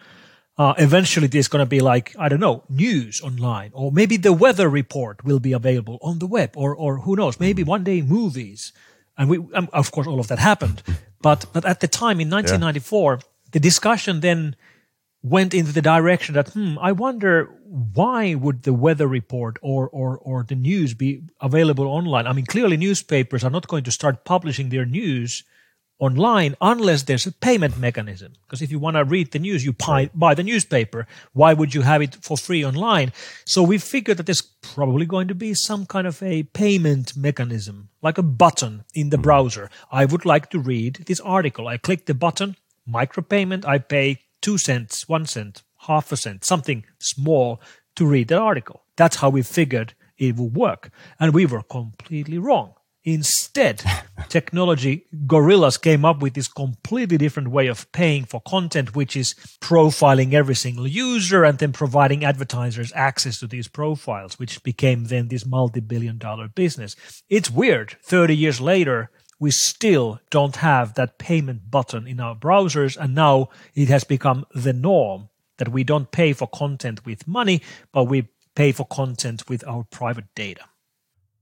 Uh, 0.56 0.74
eventually, 0.78 1.26
there's 1.26 1.48
going 1.48 1.64
to 1.64 1.68
be 1.68 1.80
like 1.80 2.14
I 2.18 2.28
don't 2.28 2.40
know 2.40 2.62
news 2.68 3.20
online, 3.20 3.70
or 3.74 3.90
maybe 3.90 4.16
the 4.16 4.32
weather 4.32 4.68
report 4.68 5.24
will 5.24 5.40
be 5.40 5.52
available 5.52 5.98
on 6.00 6.20
the 6.20 6.26
web, 6.26 6.50
or 6.56 6.74
or 6.74 6.98
who 6.98 7.16
knows, 7.16 7.40
maybe 7.40 7.64
one 7.64 7.82
day 7.82 8.02
movies. 8.02 8.72
And 9.16 9.28
we, 9.28 9.38
um, 9.54 9.68
of 9.72 9.90
course, 9.90 10.06
all 10.06 10.20
of 10.20 10.28
that 10.28 10.38
happened. 10.38 10.82
But 11.24 11.46
but 11.54 11.64
at 11.64 11.80
the 11.80 11.88
time 11.88 12.20
in 12.20 12.28
1994, 12.28 13.14
yeah. 13.14 13.20
the 13.52 13.60
discussion 13.60 14.20
then 14.20 14.56
went 15.22 15.54
into 15.54 15.72
the 15.72 15.80
direction 15.80 16.34
that 16.34 16.50
hmm, 16.50 16.78
I 16.78 16.92
wonder 16.92 17.50
why 17.64 18.34
would 18.34 18.64
the 18.64 18.74
weather 18.74 19.08
report 19.08 19.56
or 19.62 19.88
or 19.88 20.18
or 20.18 20.44
the 20.44 20.54
news 20.54 20.92
be 20.92 21.22
available 21.40 21.86
online? 21.86 22.26
I 22.26 22.34
mean, 22.34 22.44
clearly 22.44 22.76
newspapers 22.76 23.42
are 23.42 23.50
not 23.50 23.68
going 23.68 23.84
to 23.84 23.90
start 23.90 24.26
publishing 24.26 24.68
their 24.68 24.84
news 24.84 25.44
online 26.04 26.54
unless 26.60 27.02
there's 27.02 27.26
a 27.26 27.32
payment 27.32 27.78
mechanism. 27.78 28.32
Because 28.42 28.62
if 28.62 28.70
you 28.70 28.78
want 28.78 28.96
to 28.96 29.04
read 29.04 29.32
the 29.32 29.38
news, 29.38 29.64
you 29.64 29.72
buy, 29.72 30.10
buy 30.14 30.34
the 30.34 30.42
newspaper. 30.42 31.06
Why 31.32 31.52
would 31.54 31.74
you 31.74 31.82
have 31.82 32.02
it 32.02 32.16
for 32.16 32.36
free 32.36 32.64
online? 32.64 33.12
So 33.44 33.62
we 33.62 33.78
figured 33.78 34.18
that 34.18 34.26
there's 34.26 34.42
probably 34.42 35.06
going 35.06 35.28
to 35.28 35.34
be 35.34 35.54
some 35.54 35.86
kind 35.86 36.06
of 36.06 36.22
a 36.22 36.42
payment 36.42 37.16
mechanism, 37.16 37.88
like 38.02 38.18
a 38.18 38.22
button 38.22 38.84
in 38.94 39.10
the 39.10 39.16
hmm. 39.16 39.22
browser. 39.22 39.70
I 39.90 40.04
would 40.04 40.24
like 40.24 40.50
to 40.50 40.58
read 40.58 41.04
this 41.06 41.20
article. 41.20 41.68
I 41.68 41.78
click 41.78 42.06
the 42.06 42.14
button, 42.14 42.56
micropayment, 42.88 43.66
I 43.66 43.78
pay 43.78 44.20
two 44.40 44.58
cents, 44.58 45.08
one 45.08 45.26
cent, 45.26 45.62
half 45.86 46.12
a 46.12 46.16
cent, 46.16 46.44
something 46.44 46.84
small 46.98 47.60
to 47.96 48.06
read 48.06 48.28
the 48.28 48.38
article. 48.38 48.82
That's 48.96 49.16
how 49.16 49.30
we 49.30 49.42
figured 49.42 49.94
it 50.18 50.36
would 50.36 50.54
work. 50.54 50.90
And 51.18 51.32
we 51.32 51.46
were 51.46 51.62
completely 51.62 52.38
wrong. 52.38 52.74
Instead, 53.04 53.82
technology 54.28 55.06
gorillas 55.26 55.76
came 55.76 56.04
up 56.04 56.20
with 56.20 56.34
this 56.34 56.48
completely 56.48 57.18
different 57.18 57.48
way 57.48 57.66
of 57.66 57.90
paying 57.92 58.24
for 58.24 58.40
content, 58.40 58.96
which 58.96 59.14
is 59.14 59.34
profiling 59.60 60.32
every 60.32 60.54
single 60.54 60.86
user 60.86 61.44
and 61.44 61.58
then 61.58 61.72
providing 61.72 62.24
advertisers 62.24 62.92
access 62.94 63.38
to 63.38 63.46
these 63.46 63.68
profiles, 63.68 64.38
which 64.38 64.62
became 64.62 65.04
then 65.04 65.28
this 65.28 65.44
multi 65.44 65.80
billion 65.80 66.16
dollar 66.16 66.48
business. 66.48 66.96
It's 67.28 67.50
weird. 67.50 67.96
30 68.02 68.34
years 68.34 68.60
later, 68.60 69.10
we 69.38 69.50
still 69.50 70.20
don't 70.30 70.56
have 70.56 70.94
that 70.94 71.18
payment 71.18 71.70
button 71.70 72.06
in 72.06 72.20
our 72.20 72.34
browsers. 72.34 72.96
And 72.96 73.14
now 73.14 73.48
it 73.74 73.88
has 73.88 74.04
become 74.04 74.46
the 74.54 74.72
norm 74.72 75.28
that 75.58 75.68
we 75.68 75.84
don't 75.84 76.10
pay 76.10 76.32
for 76.32 76.48
content 76.48 77.04
with 77.04 77.28
money, 77.28 77.60
but 77.92 78.04
we 78.04 78.28
pay 78.54 78.72
for 78.72 78.86
content 78.86 79.48
with 79.48 79.66
our 79.66 79.84
private 79.84 80.26
data. 80.34 80.62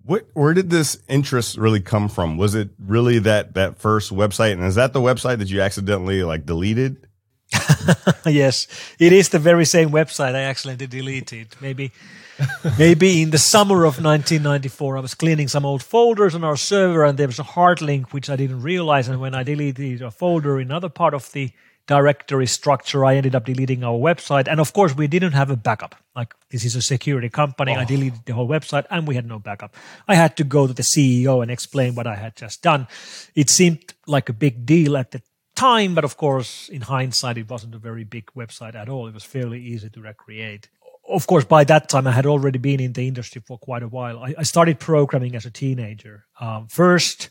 What, 0.05 0.27
where 0.35 0.53
did 0.53 0.71
this 0.71 0.99
interest 1.09 1.57
really 1.57 1.81
come 1.81 2.09
from? 2.09 2.37
Was 2.37 2.55
it 2.55 2.71
really 2.79 3.21
that 3.21 3.55
that 3.55 3.79
first 3.79 4.13
website, 4.13 4.53
and 4.53 4.65
is 4.65 4.75
that 4.75 4.93
the 4.93 5.01
website 5.01 5.39
that 5.39 5.49
you 5.49 5.61
accidentally 5.61 6.25
like 6.25 6.45
deleted? 6.45 7.07
yes, 8.27 8.67
it 8.99 9.13
is 9.13 9.29
the 9.29 9.39
very 9.39 9.65
same 9.65 9.91
website 9.91 10.35
I 10.35 10.43
accidentally 10.43 10.87
deleted. 10.87 11.55
Maybe, 11.61 11.93
maybe 12.79 13.23
in 13.23 13.31
the 13.31 13.39
summer 13.39 13.85
of 13.85 14.03
1994, 14.03 14.97
I 14.97 15.01
was 15.01 15.15
cleaning 15.15 15.49
some 15.49 15.65
old 15.65 15.83
folders 15.83 16.35
on 16.35 16.43
our 16.43 16.57
server, 16.57 17.05
and 17.05 17.19
there 17.19 17.27
was 17.27 17.39
a 17.39 17.45
hard 17.45 17.81
link 17.81 18.13
which 18.13 18.31
I 18.31 18.37
didn't 18.37 18.63
realize. 18.63 19.09
And 19.09 19.21
when 19.21 19.35
I 19.35 19.43
deleted 19.43 20.03
a 20.03 20.11
folder 20.11 20.59
in 20.59 20.69
another 20.69 20.89
part 20.89 21.15
of 21.15 21.31
the 21.33 21.53
directory 21.87 22.47
structure, 22.47 23.05
I 23.05 23.17
ended 23.17 23.35
up 23.35 23.45
deleting 23.45 23.85
our 23.85 23.99
website. 23.99 24.49
And 24.49 24.61
of 24.61 24.73
course, 24.73 24.95
we 24.95 25.07
didn't 25.07 25.33
have 25.33 25.51
a 25.51 25.57
backup. 25.57 25.95
Like 26.15 26.35
this 26.51 26.65
is 26.65 26.77
a 26.77 26.83
security 26.83 27.29
company. 27.29 27.75
Oh. 27.75 27.81
I 27.81 27.85
deleted 27.85 28.21
the 28.25 28.35
whole 28.35 28.49
website 28.49 28.87
and 28.91 29.07
we 29.09 29.15
had 29.15 29.27
no 29.27 29.39
backup. 29.39 29.75
I 30.07 30.15
had 30.15 30.37
to 30.37 30.45
go 30.45 30.67
to 30.67 30.73
the 30.73 30.83
CEO 30.83 31.43
and 31.43 31.51
explain 31.51 31.95
what 31.95 32.07
I 32.07 32.15
had 32.15 32.37
just 32.37 32.63
done. 32.63 32.87
It 33.35 33.51
seemed 33.51 33.95
like 34.07 34.29
a 34.29 34.33
big 34.33 34.65
deal 34.65 34.97
at 34.97 35.11
the 35.11 35.23
time, 35.55 35.95
but 35.95 36.05
of 36.05 36.17
course, 36.17 36.69
in 36.69 36.83
hindsight, 36.83 37.39
it 37.39 37.51
wasn't 37.51 37.75
a 37.75 37.79
very 37.79 38.05
big 38.05 38.27
website 38.37 38.75
at 38.75 38.89
all. 38.89 39.07
It 39.07 39.15
was 39.15 39.25
fairly 39.25 39.61
easy 39.61 39.91
to 39.91 40.01
recreate. 40.01 40.69
Of 41.09 41.27
course, 41.27 41.45
by 41.45 41.65
that 41.65 41.89
time, 41.89 42.07
I 42.07 42.13
had 42.13 42.27
already 42.27 42.59
been 42.59 42.81
in 42.81 42.93
the 42.93 43.09
industry 43.09 43.43
for 43.45 43.59
quite 43.59 43.83
a 43.83 43.89
while. 43.89 44.19
I, 44.21 44.35
I 44.39 44.43
started 44.45 44.79
programming 44.79 45.35
as 45.35 45.47
a 45.47 45.51
teenager, 45.51 46.27
um, 46.41 46.69
first 46.69 47.31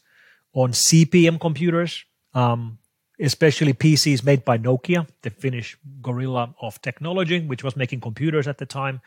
on 0.53 0.74
CP/M 0.74 1.39
computers. 1.39 2.03
Um, 2.34 2.79
especially 3.21 3.73
PCs 3.73 4.23
made 4.25 4.43
by 4.43 4.57
Nokia, 4.57 5.07
the 5.21 5.29
Finnish 5.29 5.77
gorilla 6.01 6.55
of 6.59 6.81
technology, 6.81 7.39
which 7.39 7.63
was 7.63 7.75
making 7.75 8.01
computers 8.01 8.47
at 8.47 8.57
the 8.57 8.65
time. 8.65 9.01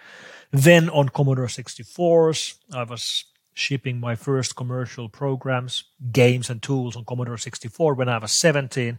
Then 0.52 0.88
on 0.88 1.08
Commodore 1.08 1.48
64s, 1.48 2.54
I 2.72 2.84
was 2.84 3.24
shipping 3.54 4.00
my 4.00 4.14
first 4.14 4.56
commercial 4.56 5.08
programs, 5.08 5.84
games, 6.12 6.48
and 6.48 6.62
tools 6.62 6.96
on 6.96 7.04
Commodore 7.04 7.38
64 7.38 7.94
when 7.94 8.08
I 8.08 8.18
was 8.18 8.32
17. 8.32 8.98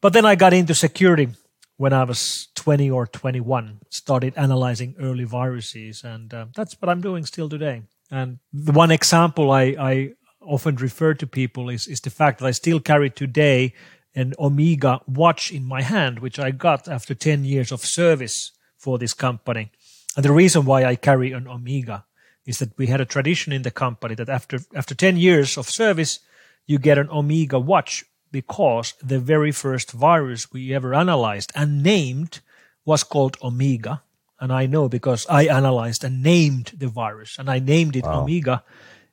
But 0.00 0.12
then 0.12 0.24
I 0.24 0.34
got 0.34 0.52
into 0.52 0.74
security 0.74 1.28
when 1.76 1.92
I 1.92 2.04
was 2.04 2.48
20 2.54 2.90
or 2.90 3.06
21, 3.06 3.80
started 3.88 4.34
analyzing 4.36 4.96
early 5.00 5.24
viruses, 5.24 6.02
and 6.02 6.32
uh, 6.34 6.46
that's 6.54 6.74
what 6.80 6.88
I'm 6.88 7.00
doing 7.00 7.24
still 7.24 7.48
today. 7.48 7.82
And 8.10 8.38
the 8.52 8.72
one 8.72 8.90
example 8.90 9.52
I, 9.52 9.76
I 9.78 10.12
often 10.40 10.76
refer 10.76 11.14
to 11.14 11.26
people 11.26 11.68
is, 11.68 11.86
is 11.86 12.00
the 12.00 12.10
fact 12.10 12.40
that 12.40 12.46
I 12.46 12.50
still 12.52 12.80
carry 12.80 13.10
today 13.10 13.74
an 14.14 14.34
Omega 14.38 15.00
watch 15.06 15.52
in 15.52 15.64
my 15.64 15.82
hand, 15.82 16.18
which 16.18 16.38
I 16.38 16.50
got 16.50 16.88
after 16.88 17.14
10 17.14 17.44
years 17.44 17.72
of 17.72 17.84
service 17.84 18.52
for 18.76 18.98
this 18.98 19.14
company. 19.14 19.70
And 20.16 20.24
the 20.24 20.32
reason 20.32 20.64
why 20.64 20.84
I 20.84 20.96
carry 20.96 21.32
an 21.32 21.46
Omega 21.46 22.04
is 22.46 22.58
that 22.58 22.76
we 22.78 22.86
had 22.86 23.00
a 23.00 23.04
tradition 23.04 23.52
in 23.52 23.62
the 23.62 23.70
company 23.70 24.14
that 24.14 24.28
after 24.28 24.60
after 24.74 24.94
10 24.94 25.16
years 25.16 25.58
of 25.58 25.68
service, 25.68 26.20
you 26.66 26.78
get 26.78 26.98
an 26.98 27.10
Omega 27.10 27.58
watch 27.58 28.04
because 28.32 28.94
the 29.02 29.18
very 29.18 29.52
first 29.52 29.92
virus 29.92 30.52
we 30.52 30.74
ever 30.74 30.94
analyzed 30.94 31.52
and 31.54 31.82
named 31.82 32.40
was 32.84 33.04
called 33.04 33.36
Omega. 33.42 34.02
And 34.40 34.52
I 34.52 34.66
know 34.66 34.88
because 34.88 35.26
I 35.28 35.46
analyzed 35.46 36.04
and 36.04 36.22
named 36.22 36.72
the 36.76 36.88
virus 36.88 37.38
and 37.38 37.50
I 37.50 37.58
named 37.58 37.96
it 37.96 38.04
wow. 38.04 38.22
Omega 38.22 38.62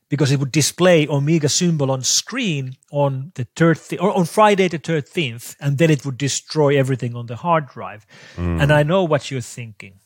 because 0.10 0.32
it 0.32 0.40
would 0.40 0.52
display 0.52 1.08
Omega 1.08 1.50
symbol 1.50 1.92
on 1.92 2.02
screen 2.02 2.76
on 2.92 3.32
the 3.36 3.46
13th 3.56 4.02
or 4.02 4.16
on 4.16 4.26
Friday 4.26 4.68
the 4.68 4.80
13th, 4.80 5.56
and 5.60 5.78
then 5.78 5.90
it 5.90 6.06
would 6.06 6.18
destroy 6.18 6.78
everything 6.78 7.16
on 7.16 7.26
the 7.26 7.36
hard 7.36 7.68
drive. 7.68 8.06
Mm. 8.36 8.62
And 8.62 8.72
I 8.72 8.84
know 8.84 9.04
what 9.04 9.32
you're 9.32 9.42
thinking. 9.42 10.00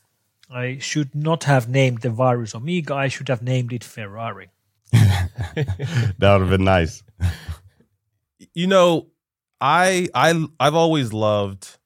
I 0.50 0.79
should 0.79 1.13
not 1.13 1.44
have 1.44 1.70
named 1.70 2.01
the 2.01 2.10
virus 2.10 2.56
Omega. 2.56 2.96
I 2.96 3.08
should 3.08 3.29
have 3.29 3.41
named 3.41 3.72
it 3.72 3.84
Ferrari. 3.84 4.50
that 4.91 6.15
would 6.20 6.41
have 6.41 6.50
been 6.50 6.63
nice. 6.63 7.03
You 8.53 8.68
know, 8.68 9.08
I 9.62 10.08
I 10.15 10.48
I've 10.60 10.74
always 10.74 11.13
loved 11.13 11.77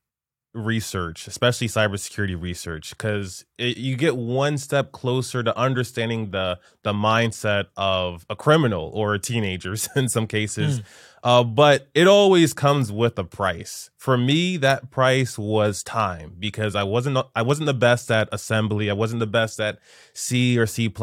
research, 0.54 1.28
especially 1.28 1.68
cybersecurity 1.68 2.40
research, 2.40 2.92
because 2.92 3.46
you 3.58 3.96
get 3.96 4.16
one 4.16 4.58
step 4.58 4.92
closer 4.92 5.44
to 5.44 5.58
understanding 5.58 6.32
the 6.32 6.60
the 6.84 6.94
mindset 6.94 7.66
of 7.76 8.26
a 8.30 8.36
criminal 8.36 8.92
or 8.94 9.16
a 9.16 9.20
teenagers 9.20 9.90
in 9.96 10.10
some 10.10 10.28
cases. 10.28 10.80
Mm. 10.80 10.84
Uh, 11.24 11.42
but 11.42 11.88
it 11.94 12.06
always 12.06 12.54
comes 12.54 12.92
with 12.92 13.18
a 13.18 13.24
price. 13.24 13.90
For 13.98 14.18
me, 14.18 14.58
that 14.58 14.92
price 14.92 15.40
was 15.40 15.82
time 15.82 16.36
because 16.38 16.76
I 16.76 16.84
wasn't 16.84 17.18
I 17.34 17.42
wasn't 17.42 17.68
the 17.68 17.74
best 17.74 18.12
at 18.12 18.28
assembly. 18.34 18.90
I 18.90 18.94
wasn't 18.94 19.22
the 19.22 19.28
best 19.28 19.60
at 19.62 19.80
C 20.14 20.60
or 20.60 20.68
C++. 20.68 20.94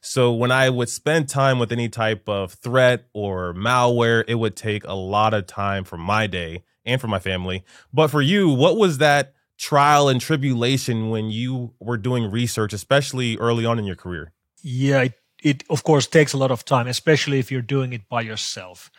So 0.00 0.32
when 0.32 0.50
I 0.50 0.68
would 0.68 0.88
spend 0.88 1.28
time 1.28 1.60
with 1.60 1.70
any 1.70 1.88
type 1.88 2.28
of 2.28 2.54
threat 2.54 3.06
or 3.12 3.54
malware, 3.54 4.24
it 4.26 4.34
would 4.34 4.56
take 4.56 4.84
a 4.84 4.94
lot 4.94 5.32
of 5.32 5.46
time 5.46 5.84
from 5.84 6.00
my 6.00 6.26
day 6.26 6.64
and 6.90 7.00
for 7.00 7.08
my 7.08 7.18
family. 7.18 7.64
But 7.92 8.08
for 8.08 8.22
you, 8.22 8.48
what 8.48 8.76
was 8.76 8.98
that 8.98 9.34
trial 9.58 10.08
and 10.08 10.20
tribulation 10.20 11.10
when 11.10 11.30
you 11.30 11.74
were 11.78 11.96
doing 11.96 12.30
research, 12.30 12.72
especially 12.72 13.36
early 13.38 13.64
on 13.64 13.78
in 13.78 13.84
your 13.84 13.96
career? 13.96 14.32
Yeah, 14.62 15.02
it, 15.02 15.14
it 15.42 15.64
of 15.70 15.84
course 15.84 16.06
takes 16.06 16.32
a 16.32 16.38
lot 16.38 16.50
of 16.50 16.64
time, 16.64 16.86
especially 16.86 17.38
if 17.38 17.50
you're 17.50 17.62
doing 17.62 17.92
it 17.92 18.08
by 18.08 18.22
yourself. 18.22 18.90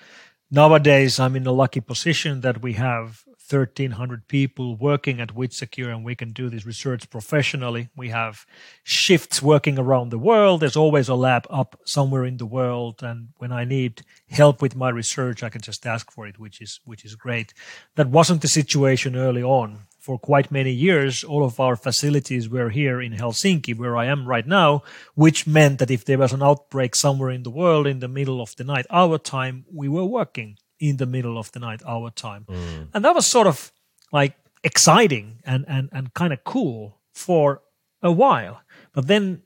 Nowadays, 0.50 1.20
I'm 1.20 1.36
in 1.36 1.48
a 1.48 1.52
lucky 1.52 1.80
position 1.82 2.42
that 2.42 2.62
we 2.62 2.74
have 2.74 3.24
1,300 3.52 4.28
people 4.28 4.76
working 4.76 5.20
at 5.20 5.36
WithSecure, 5.36 5.94
and 5.94 6.06
we 6.06 6.16
can 6.16 6.32
do 6.32 6.50
this 6.50 6.66
research 6.66 7.10
professionally. 7.10 7.90
We 7.96 8.10
have 8.10 8.46
shifts 8.84 9.42
working 9.42 9.78
around 9.78 10.10
the 10.10 10.18
world. 10.18 10.62
There's 10.62 10.78
always 10.78 11.10
a 11.10 11.16
lab 11.16 11.46
up 11.50 11.80
somewhere 11.86 12.26
in 12.26 12.38
the 12.38 12.46
world, 12.46 13.04
and 13.04 13.30
when 13.38 13.52
I 13.52 13.66
need 13.66 14.04
help 14.30 14.62
with 14.62 14.76
my 14.76 14.90
research, 14.90 15.44
I 15.44 15.50
can 15.50 15.62
just 15.62 15.86
ask 15.86 16.12
for 16.12 16.28
it, 16.28 16.40
which 16.40 16.62
is 16.62 16.80
which 16.86 17.04
is 17.04 17.16
great. 17.16 17.54
That 17.96 18.10
wasn't 18.10 18.42
the 18.42 18.48
situation 18.48 19.16
early 19.16 19.44
on. 19.44 19.88
For 20.00 20.18
quite 20.18 20.50
many 20.50 20.72
years, 20.72 21.24
all 21.24 21.46
of 21.46 21.60
our 21.60 21.76
facilities 21.76 22.50
were 22.50 22.70
here 22.70 23.00
in 23.00 23.14
Helsinki, 23.14 23.78
where 23.78 23.96
I 23.96 24.06
am 24.08 24.26
right 24.26 24.48
now, 24.48 24.82
which 25.14 25.46
meant 25.46 25.78
that 25.78 25.92
if 25.92 26.06
there 26.06 26.18
was 26.18 26.34
an 26.34 26.42
outbreak 26.42 26.96
somewhere 26.96 27.30
in 27.30 27.44
the 27.44 27.52
world 27.52 27.86
in 27.86 28.00
the 28.00 28.08
middle 28.08 28.42
of 28.42 28.56
the 28.56 28.64
night, 28.64 28.88
our 28.90 29.20
time, 29.20 29.66
we 29.72 29.88
were 29.88 30.06
working 30.06 30.58
in 30.82 30.98
the 30.98 31.06
middle 31.06 31.38
of 31.38 31.52
the 31.54 31.60
night, 31.60 31.82
our 31.88 32.10
time. 32.10 32.46
Mm. 32.50 32.88
And 32.94 33.06
that 33.06 33.16
was 33.16 33.26
sort 33.26 33.48
of 33.48 33.72
like 34.12 34.36
exciting 34.64 35.40
and, 35.46 35.64
and, 35.68 35.90
and 35.94 36.14
kind 36.14 36.34
of 36.34 36.44
cool 36.44 36.98
for 37.14 37.62
a 38.02 38.12
while. 38.12 38.62
But 38.92 39.08
then 39.08 39.44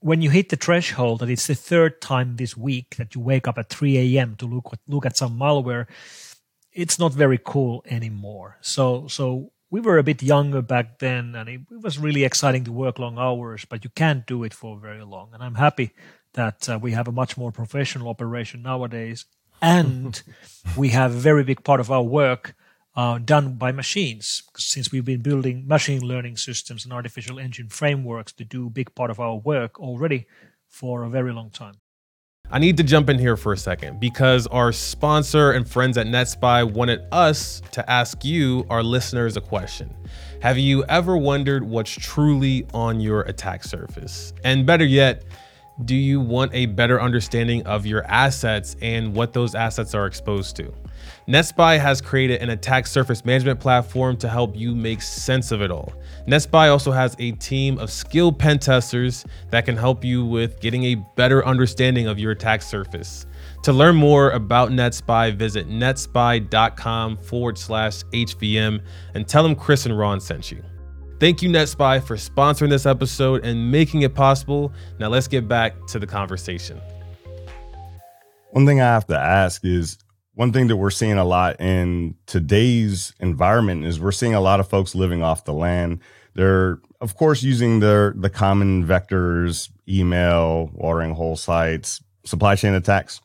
when 0.00 0.20
you 0.20 0.28
hit 0.28 0.50
the 0.50 0.56
threshold 0.56 1.20
that 1.20 1.30
it's 1.30 1.46
the 1.46 1.54
third 1.54 2.02
time 2.02 2.36
this 2.36 2.56
week 2.56 2.96
that 2.96 3.14
you 3.14 3.22
wake 3.22 3.48
up 3.48 3.56
at 3.56 3.70
3 3.70 3.96
a.m. 4.16 4.36
to 4.36 4.46
look 4.46 4.74
look 4.86 5.06
at 5.06 5.16
some 5.16 5.38
malware, 5.38 5.86
it's 6.72 6.98
not 6.98 7.12
very 7.14 7.40
cool 7.42 7.82
anymore. 7.88 8.58
So 8.60 9.08
so 9.08 9.50
we 9.70 9.80
were 9.80 9.98
a 9.98 10.04
bit 10.04 10.22
younger 10.22 10.62
back 10.62 10.98
then, 10.98 11.34
and 11.34 11.48
it, 11.48 11.60
it 11.70 11.82
was 11.82 11.98
really 11.98 12.22
exciting 12.22 12.64
to 12.64 12.72
work 12.72 12.98
long 12.98 13.18
hours, 13.18 13.64
but 13.64 13.82
you 13.82 13.90
can't 13.90 14.24
do 14.26 14.44
it 14.44 14.54
for 14.54 14.78
very 14.78 15.02
long. 15.02 15.30
And 15.32 15.42
I'm 15.42 15.56
happy 15.56 15.90
that 16.34 16.68
uh, 16.68 16.78
we 16.80 16.92
have 16.92 17.08
a 17.08 17.12
much 17.12 17.36
more 17.36 17.50
professional 17.50 18.08
operation 18.08 18.62
nowadays, 18.62 19.24
and 19.64 20.22
we 20.76 20.90
have 20.90 21.12
a 21.12 21.18
very 21.18 21.42
big 21.42 21.64
part 21.64 21.80
of 21.80 21.90
our 21.90 22.02
work 22.02 22.54
uh, 22.96 23.18
done 23.18 23.54
by 23.54 23.72
machines 23.72 24.42
since 24.58 24.92
we've 24.92 25.06
been 25.06 25.22
building 25.22 25.66
machine 25.66 26.02
learning 26.02 26.36
systems 26.36 26.84
and 26.84 26.92
artificial 26.92 27.38
engine 27.38 27.68
frameworks 27.70 28.30
to 28.30 28.44
do 28.44 28.66
a 28.66 28.70
big 28.70 28.94
part 28.94 29.10
of 29.10 29.18
our 29.18 29.36
work 29.36 29.80
already 29.80 30.26
for 30.68 31.02
a 31.02 31.08
very 31.08 31.32
long 31.32 31.48
time. 31.48 31.76
I 32.50 32.58
need 32.58 32.76
to 32.76 32.82
jump 32.82 33.08
in 33.08 33.18
here 33.18 33.38
for 33.38 33.54
a 33.54 33.56
second 33.56 34.00
because 34.00 34.46
our 34.48 34.70
sponsor 34.70 35.52
and 35.52 35.66
friends 35.66 35.96
at 35.96 36.06
NetSPI 36.06 36.70
wanted 36.70 37.00
us 37.10 37.62
to 37.72 37.90
ask 37.90 38.22
you, 38.22 38.66
our 38.68 38.82
listeners, 38.82 39.38
a 39.38 39.40
question. 39.40 39.94
Have 40.42 40.58
you 40.58 40.84
ever 40.90 41.16
wondered 41.16 41.64
what's 41.64 41.90
truly 41.90 42.66
on 42.74 43.00
your 43.00 43.22
attack 43.22 43.64
surface? 43.64 44.34
And 44.44 44.66
better 44.66 44.84
yet, 44.84 45.24
do 45.82 45.96
you 45.96 46.20
want 46.20 46.54
a 46.54 46.66
better 46.66 47.00
understanding 47.00 47.66
of 47.66 47.84
your 47.84 48.04
assets 48.04 48.76
and 48.80 49.12
what 49.14 49.32
those 49.32 49.54
assets 49.56 49.94
are 49.94 50.06
exposed 50.06 50.54
to? 50.56 50.72
NetSPI 51.26 51.80
has 51.80 52.00
created 52.00 52.40
an 52.42 52.50
attack 52.50 52.86
surface 52.86 53.24
management 53.24 53.58
platform 53.58 54.16
to 54.18 54.28
help 54.28 54.56
you 54.56 54.74
make 54.74 55.02
sense 55.02 55.50
of 55.50 55.62
it 55.62 55.70
all. 55.70 55.92
NetSPI 56.28 56.70
also 56.70 56.92
has 56.92 57.16
a 57.18 57.32
team 57.32 57.78
of 57.78 57.90
skilled 57.90 58.38
pen 58.38 58.58
testers 58.58 59.24
that 59.50 59.64
can 59.64 59.76
help 59.76 60.04
you 60.04 60.24
with 60.24 60.60
getting 60.60 60.84
a 60.84 60.94
better 61.16 61.44
understanding 61.44 62.06
of 62.06 62.18
your 62.18 62.32
attack 62.32 62.62
surface. 62.62 63.26
To 63.64 63.72
learn 63.72 63.96
more 63.96 64.30
about 64.30 64.70
NetSPI, 64.70 65.34
visit 65.34 65.68
netspi.com 65.68 67.16
forward 67.16 67.58
slash 67.58 68.04
HVM 68.04 68.80
and 69.14 69.26
tell 69.26 69.42
them 69.42 69.56
Chris 69.56 69.86
and 69.86 69.98
Ron 69.98 70.20
sent 70.20 70.52
you. 70.52 70.62
Thank 71.24 71.40
you, 71.40 71.48
NetSPI, 71.48 72.04
for 72.04 72.16
sponsoring 72.16 72.68
this 72.68 72.84
episode 72.84 73.46
and 73.46 73.70
making 73.70 74.02
it 74.02 74.14
possible. 74.14 74.70
Now 74.98 75.08
let's 75.08 75.26
get 75.26 75.48
back 75.48 75.86
to 75.86 75.98
the 75.98 76.06
conversation. 76.06 76.78
One 78.50 78.66
thing 78.66 78.82
I 78.82 78.84
have 78.84 79.06
to 79.06 79.18
ask 79.18 79.64
is 79.64 79.96
one 80.34 80.52
thing 80.52 80.66
that 80.66 80.76
we're 80.76 80.90
seeing 80.90 81.16
a 81.16 81.24
lot 81.24 81.58
in 81.62 82.14
today's 82.26 83.14
environment 83.20 83.86
is 83.86 83.98
we're 83.98 84.12
seeing 84.12 84.34
a 84.34 84.40
lot 84.42 84.60
of 84.60 84.68
folks 84.68 84.94
living 84.94 85.22
off 85.22 85.46
the 85.46 85.54
land. 85.54 86.00
They're 86.34 86.80
of 87.00 87.16
course 87.16 87.42
using 87.42 87.80
their 87.80 88.12
the 88.14 88.28
common 88.28 88.86
vectors, 88.86 89.70
email, 89.88 90.68
watering 90.74 91.14
hole 91.14 91.36
sites, 91.36 92.04
supply 92.26 92.54
chain 92.54 92.74
attacks. 92.74 93.22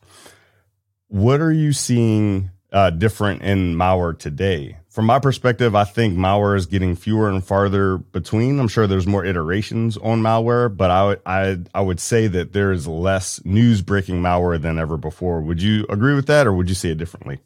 What 1.08 1.42
are 1.42 1.52
you 1.52 1.74
seeing 1.74 2.50
uh, 2.72 2.90
different 2.90 3.42
in 3.42 3.74
malware 3.76 4.18
today? 4.18 4.76
From 4.88 5.06
my 5.06 5.18
perspective, 5.18 5.74
I 5.74 5.84
think 5.84 6.16
malware 6.16 6.56
is 6.56 6.66
getting 6.66 6.96
fewer 6.96 7.28
and 7.28 7.44
farther 7.44 7.98
between. 7.98 8.58
I'm 8.58 8.68
sure 8.68 8.86
there's 8.86 9.06
more 9.06 9.24
iterations 9.24 9.96
on 9.96 10.20
malware, 10.20 10.74
but 10.74 10.90
I 10.90 11.06
would 11.06 11.20
I 11.26 11.58
I 11.74 11.80
would 11.80 12.00
say 12.00 12.26
that 12.26 12.52
there 12.52 12.72
is 12.72 12.86
less 12.86 13.44
news 13.44 13.82
breaking 13.82 14.20
malware 14.20 14.60
than 14.60 14.78
ever 14.78 14.96
before. 14.96 15.40
Would 15.40 15.62
you 15.62 15.86
agree 15.88 16.14
with 16.14 16.26
that, 16.26 16.46
or 16.46 16.52
would 16.52 16.68
you 16.68 16.74
see 16.74 16.90
it 16.90 16.98
differently? 16.98 17.38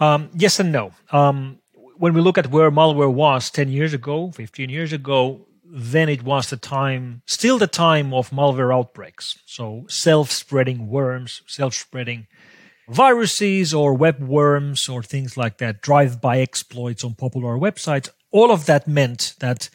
Um, 0.00 0.30
yes 0.34 0.58
and 0.60 0.72
no. 0.72 0.92
Um, 1.10 1.58
when 1.96 2.14
we 2.14 2.20
look 2.20 2.38
at 2.38 2.50
where 2.50 2.70
malware 2.70 3.12
was 3.12 3.50
10 3.50 3.68
years 3.68 3.92
ago, 3.92 4.30
15 4.30 4.70
years 4.70 4.92
ago, 4.92 5.46
then 5.64 6.08
it 6.08 6.22
was 6.22 6.50
the 6.50 6.56
time, 6.56 7.22
still 7.26 7.58
the 7.58 7.66
time 7.66 8.14
of 8.14 8.30
malware 8.30 8.74
outbreaks. 8.74 9.38
So 9.46 9.84
self 9.88 10.30
spreading 10.30 10.88
worms, 10.88 11.42
self 11.46 11.74
spreading 11.74 12.26
viruses 12.88 13.74
or 13.74 13.94
web 13.94 14.20
worms 14.20 14.88
or 14.88 15.02
things 15.02 15.36
like 15.36 15.58
that, 15.58 15.82
drive 15.82 16.20
by 16.20 16.40
exploits 16.40 17.04
on 17.04 17.14
popular 17.14 17.56
websites. 17.56 18.08
All 18.30 18.50
of 18.50 18.66
that 18.66 18.88
meant 18.88 19.34
that 19.40 19.70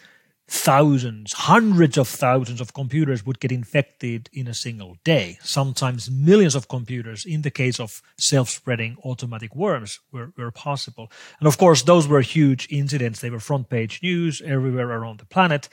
thousands, 0.48 1.34
hundreds 1.34 1.98
of 1.98 2.08
thousands 2.08 2.60
of 2.60 2.74
computers 2.74 3.26
would 3.26 3.40
get 3.40 3.52
infected 3.52 4.30
in 4.34 4.48
a 4.48 4.54
single 4.54 4.98
day. 5.04 5.38
Sometimes 5.42 6.12
millions 6.12 6.56
of 6.56 6.68
computers, 6.68 7.26
in 7.26 7.42
the 7.42 7.52
case 7.52 7.80
of 7.80 8.02
self 8.20 8.50
spreading 8.50 8.98
automatic 9.04 9.56
worms, 9.56 10.00
were, 10.12 10.34
were 10.38 10.52
possible. 10.52 11.12
And 11.40 11.48
of 11.48 11.58
course, 11.58 11.84
those 11.84 12.08
were 12.08 12.22
huge 12.22 12.68
incidents. 12.70 13.20
They 13.20 13.30
were 13.30 13.40
front 13.40 13.70
page 13.70 14.02
news 14.04 14.42
everywhere 14.46 14.90
around 14.90 15.20
the 15.20 15.26
planet. 15.26 15.70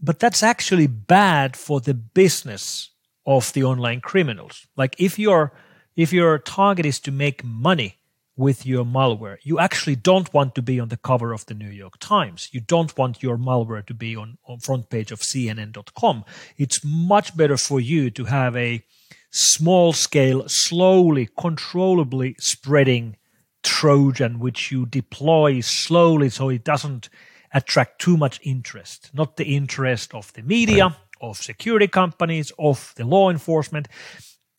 But 0.00 0.18
that's 0.18 0.42
actually 0.42 0.86
bad 0.86 1.56
for 1.56 1.80
the 1.80 1.94
business 1.94 2.90
of 3.24 3.52
the 3.54 3.64
online 3.64 4.00
criminals. 4.00 4.66
Like 4.76 4.94
if 4.98 5.18
your 5.18 5.52
if 5.96 6.12
your 6.12 6.38
target 6.38 6.86
is 6.86 7.00
to 7.00 7.10
make 7.10 7.42
money 7.44 7.96
with 8.36 8.66
your 8.66 8.84
malware. 8.84 9.38
You 9.42 9.58
actually 9.58 9.96
don't 9.96 10.32
want 10.32 10.54
to 10.54 10.62
be 10.62 10.78
on 10.78 10.88
the 10.88 10.98
cover 10.98 11.32
of 11.32 11.46
the 11.46 11.54
New 11.54 11.70
York 11.70 11.98
Times. 11.98 12.50
You 12.52 12.60
don't 12.60 12.96
want 12.96 13.22
your 13.22 13.38
malware 13.38 13.84
to 13.86 13.94
be 13.94 14.14
on, 14.14 14.36
on 14.46 14.60
front 14.60 14.90
page 14.90 15.10
of 15.10 15.20
CNN.com. 15.20 16.24
It's 16.58 16.84
much 16.84 17.34
better 17.36 17.56
for 17.56 17.80
you 17.80 18.10
to 18.10 18.24
have 18.26 18.54
a 18.56 18.84
small 19.30 19.92
scale, 19.92 20.46
slowly, 20.48 21.28
controllably 21.38 22.36
spreading 22.38 23.16
Trojan, 23.62 24.38
which 24.38 24.70
you 24.70 24.86
deploy 24.86 25.60
slowly 25.60 26.28
so 26.28 26.50
it 26.50 26.62
doesn't 26.62 27.08
attract 27.54 28.00
too 28.00 28.16
much 28.18 28.38
interest, 28.42 29.10
not 29.14 29.36
the 29.36 29.56
interest 29.56 30.14
of 30.14 30.32
the 30.34 30.42
media, 30.42 30.84
right. 30.84 30.94
of 31.22 31.38
security 31.38 31.88
companies, 31.88 32.52
of 32.58 32.92
the 32.96 33.04
law 33.04 33.30
enforcement. 33.30 33.88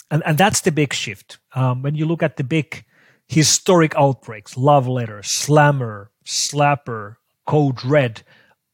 And, 0.09 0.23
and 0.25 0.37
that's 0.37 0.61
the 0.61 0.71
big 0.71 0.93
shift. 0.93 1.37
Um, 1.53 1.81
when 1.81 1.95
you 1.95 2.05
look 2.05 2.23
at 2.23 2.37
the 2.37 2.43
big 2.43 2.85
historic 3.27 3.93
outbreaks, 3.95 4.57
love 4.57 4.87
letter, 4.87 5.21
slammer, 5.23 6.11
slapper, 6.25 7.15
code 7.45 7.83
red, 7.83 8.23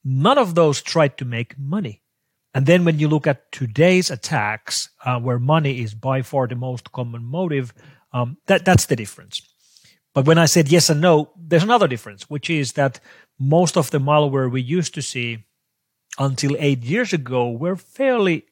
none 0.04 0.38
of 0.38 0.56
those 0.56 0.82
tried 0.82 1.18
to 1.18 1.26
make 1.26 1.58
money. 1.58 2.02
And 2.54 2.66
then 2.68 2.86
when 2.86 3.00
you 3.00 3.08
look 3.08 3.26
at 3.26 3.52
today's 3.52 4.12
attacks, 4.12 4.90
uh, 5.04 5.20
where 5.20 5.40
money 5.40 5.82
is 5.82 5.96
by 5.96 6.22
far 6.22 6.48
the 6.48 6.56
most 6.56 6.92
common 6.92 7.24
motive, 7.24 7.74
um, 8.12 8.38
that 8.46 8.64
that's 8.64 8.86
the 8.86 8.96
difference. 8.96 9.42
But 10.14 10.26
when 10.26 10.38
I 10.38 10.46
said 10.46 10.72
yes 10.72 10.92
and 10.92 11.02
no, 11.02 11.32
there's 11.36 11.64
another 11.64 11.88
difference, 11.88 12.30
which 12.30 12.50
is 12.50 12.74
that 12.74 13.00
most 13.40 13.76
of 13.76 13.90
the 13.90 14.00
malware 14.00 14.52
we 14.52 14.62
used 14.62 14.94
to 14.94 15.02
see 15.02 15.46
until 16.20 16.56
eight 16.60 16.84
years 16.84 17.12
ago 17.12 17.50
were 17.50 17.76
fairly 17.76 18.46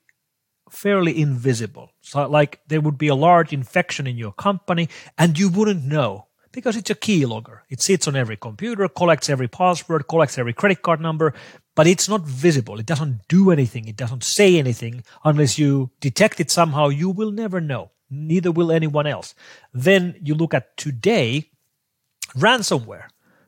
fairly 0.71 1.19
invisible. 1.19 1.91
So, 2.01 2.27
like, 2.27 2.61
there 2.67 2.81
would 2.81 2.97
be 2.97 3.09
a 3.09 3.15
large 3.15 3.53
infection 3.53 4.07
in 4.07 4.17
your 4.17 4.31
company 4.31 4.89
and 5.17 5.37
you 5.37 5.49
wouldn't 5.49 5.83
know 5.83 6.27
because 6.51 6.75
it's 6.75 6.89
a 6.89 6.95
keylogger. 6.95 7.59
It 7.69 7.81
sits 7.81 8.07
on 8.07 8.15
every 8.15 8.37
computer, 8.37 8.87
collects 8.87 9.29
every 9.29 9.47
password, 9.47 10.07
collects 10.07 10.37
every 10.37 10.53
credit 10.53 10.81
card 10.81 10.99
number, 10.99 11.33
but 11.75 11.87
it's 11.87 12.09
not 12.09 12.25
visible. 12.25 12.79
It 12.79 12.85
doesn't 12.85 13.21
do 13.27 13.51
anything. 13.51 13.87
It 13.87 13.95
doesn't 13.95 14.23
say 14.23 14.57
anything 14.57 15.03
unless 15.23 15.59
you 15.59 15.91
detect 15.99 16.39
it 16.39 16.51
somehow. 16.51 16.89
You 16.89 17.09
will 17.09 17.31
never 17.31 17.61
know. 17.61 17.91
Neither 18.09 18.51
will 18.51 18.71
anyone 18.71 19.07
else. 19.07 19.33
Then 19.73 20.15
you 20.21 20.35
look 20.35 20.53
at 20.53 20.75
today, 20.75 21.51
ransomware 22.35 23.07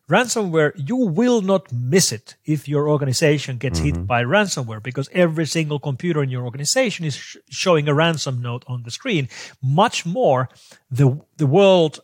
ransomware, 0.10 0.74
you 0.76 0.96
will 0.96 1.42
not 1.42 1.72
miss 1.72 2.12
it 2.12 2.36
if 2.46 2.68
your 2.68 2.90
organization 2.90 3.58
gets 3.58 3.80
mm-hmm. 3.80 4.00
hit 4.00 4.08
by 4.08 4.24
ransomware 4.24 4.84
because 4.84 5.10
every 5.14 5.46
single 5.46 5.80
computer 5.80 6.22
in 6.22 6.30
your 6.30 6.44
organization 6.44 7.06
is 7.06 7.16
sh- 7.16 7.38
showing 7.50 7.88
a 7.88 7.94
ransom 7.94 8.42
note 8.42 8.64
on 8.68 8.84
the 8.84 8.92
screen. 8.92 9.30
Much 9.62 10.06
more, 10.06 10.50
the, 10.92 11.20
the 11.38 11.48
world 11.48 12.00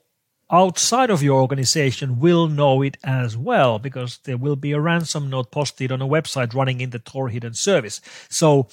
outside 0.51 1.09
of 1.09 1.21
your 1.21 1.41
organization 1.41 2.19
will 2.19 2.47
know 2.47 2.81
it 2.81 2.97
as 3.03 3.37
well 3.37 3.77
because 3.77 4.17
there 4.23 4.37
will 4.37 4.55
be 4.55 4.71
a 4.71 4.79
ransom 4.79 5.29
note 5.29 5.51
posted 5.51 5.91
on 5.91 6.01
a 6.01 6.07
website 6.07 6.53
running 6.55 6.81
in 6.81 6.89
the 6.89 6.99
Tor 6.99 7.29
hidden 7.29 7.53
service. 7.53 8.01
So 8.29 8.67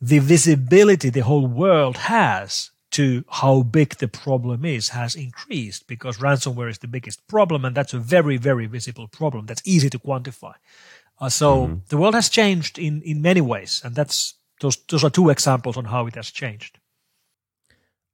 the 0.00 0.18
visibility 0.18 1.10
the 1.10 1.20
whole 1.20 1.46
world 1.46 1.96
has 1.98 2.70
to 2.90 3.24
how 3.28 3.62
big 3.62 3.96
the 3.96 4.08
problem 4.08 4.64
is 4.64 4.90
has 4.90 5.14
increased 5.14 5.86
because 5.86 6.18
ransomware 6.18 6.70
is 6.70 6.78
the 6.78 6.88
biggest 6.88 7.26
problem 7.28 7.64
and 7.64 7.76
that's 7.76 7.94
a 7.94 7.98
very 7.98 8.36
very 8.36 8.66
visible 8.66 9.08
problem 9.08 9.46
that's 9.46 9.62
easy 9.64 9.88
to 9.90 9.98
quantify 9.98 10.54
uh, 11.20 11.28
so 11.28 11.66
mm-hmm. 11.66 11.74
the 11.88 11.96
world 11.96 12.14
has 12.14 12.28
changed 12.28 12.78
in 12.78 13.02
in 13.02 13.22
many 13.22 13.40
ways 13.40 13.80
and 13.84 13.94
that's 13.94 14.34
those 14.60 14.76
those 14.88 15.04
are 15.04 15.10
two 15.10 15.30
examples 15.30 15.76
on 15.76 15.86
how 15.86 16.06
it 16.06 16.14
has 16.14 16.30
changed 16.30 16.78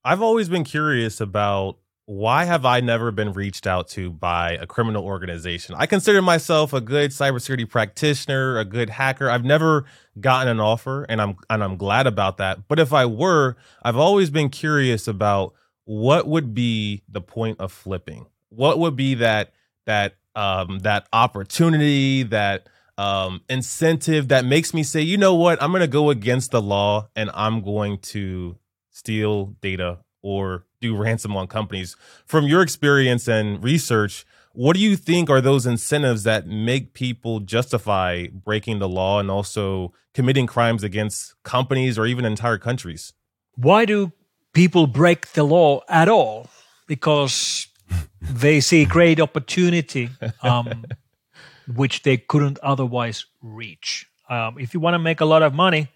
i've 0.04 0.22
always 0.22 0.48
been 0.48 0.64
curious 0.64 1.20
about 1.20 1.78
why 2.06 2.44
have 2.44 2.64
I 2.64 2.80
never 2.80 3.10
been 3.10 3.32
reached 3.32 3.66
out 3.66 3.88
to 3.88 4.10
by 4.10 4.52
a 4.52 4.66
criminal 4.66 5.04
organization? 5.04 5.74
I 5.76 5.86
consider 5.86 6.22
myself 6.22 6.72
a 6.72 6.80
good 6.80 7.10
cybersecurity 7.10 7.68
practitioner, 7.68 8.58
a 8.58 8.64
good 8.64 8.90
hacker. 8.90 9.28
I've 9.28 9.44
never 9.44 9.84
gotten 10.20 10.48
an 10.48 10.60
offer 10.60 11.02
and 11.08 11.20
I'm 11.20 11.36
and 11.50 11.64
I'm 11.64 11.76
glad 11.76 12.06
about 12.06 12.38
that. 12.38 12.68
But 12.68 12.78
if 12.78 12.92
I 12.92 13.06
were, 13.06 13.56
I've 13.82 13.96
always 13.96 14.30
been 14.30 14.50
curious 14.50 15.08
about 15.08 15.54
what 15.84 16.28
would 16.28 16.54
be 16.54 17.02
the 17.08 17.20
point 17.20 17.58
of 17.58 17.72
flipping? 17.72 18.26
What 18.50 18.78
would 18.78 18.94
be 18.94 19.14
that 19.14 19.52
that 19.86 20.14
um 20.36 20.78
that 20.80 21.08
opportunity, 21.12 22.22
that 22.22 22.68
um 22.98 23.40
incentive 23.48 24.28
that 24.28 24.44
makes 24.44 24.72
me 24.72 24.84
say, 24.84 25.00
"You 25.00 25.16
know 25.16 25.34
what? 25.34 25.60
I'm 25.60 25.72
going 25.72 25.80
to 25.80 25.88
go 25.88 26.10
against 26.10 26.52
the 26.52 26.62
law 26.62 27.08
and 27.16 27.32
I'm 27.34 27.62
going 27.62 27.98
to 27.98 28.56
steal 28.90 29.56
data 29.60 29.98
or 30.22 30.65
do 30.80 30.96
ransom 30.96 31.36
on 31.36 31.46
companies. 31.46 31.96
From 32.26 32.46
your 32.46 32.62
experience 32.62 33.28
and 33.28 33.62
research, 33.62 34.26
what 34.52 34.74
do 34.74 34.80
you 34.80 34.96
think 34.96 35.28
are 35.28 35.40
those 35.40 35.66
incentives 35.66 36.22
that 36.22 36.46
make 36.46 36.94
people 36.94 37.40
justify 37.40 38.28
breaking 38.28 38.78
the 38.78 38.88
law 38.88 39.20
and 39.20 39.30
also 39.30 39.92
committing 40.14 40.46
crimes 40.46 40.82
against 40.82 41.34
companies 41.42 41.98
or 41.98 42.06
even 42.06 42.24
entire 42.24 42.58
countries? 42.58 43.12
Why 43.56 43.84
do 43.84 44.12
people 44.54 44.86
break 44.86 45.32
the 45.32 45.44
law 45.44 45.82
at 45.88 46.08
all? 46.08 46.48
Because 46.86 47.68
they 48.20 48.60
see 48.60 48.86
great 48.86 49.20
opportunity, 49.20 50.08
um, 50.42 50.86
which 51.74 52.02
they 52.02 52.16
couldn't 52.16 52.58
otherwise 52.62 53.26
reach. 53.42 54.06
Um, 54.30 54.58
if 54.58 54.72
you 54.72 54.80
want 54.80 54.94
to 54.94 54.98
make 54.98 55.20
a 55.20 55.26
lot 55.26 55.42
of 55.42 55.52
money, 55.52 55.88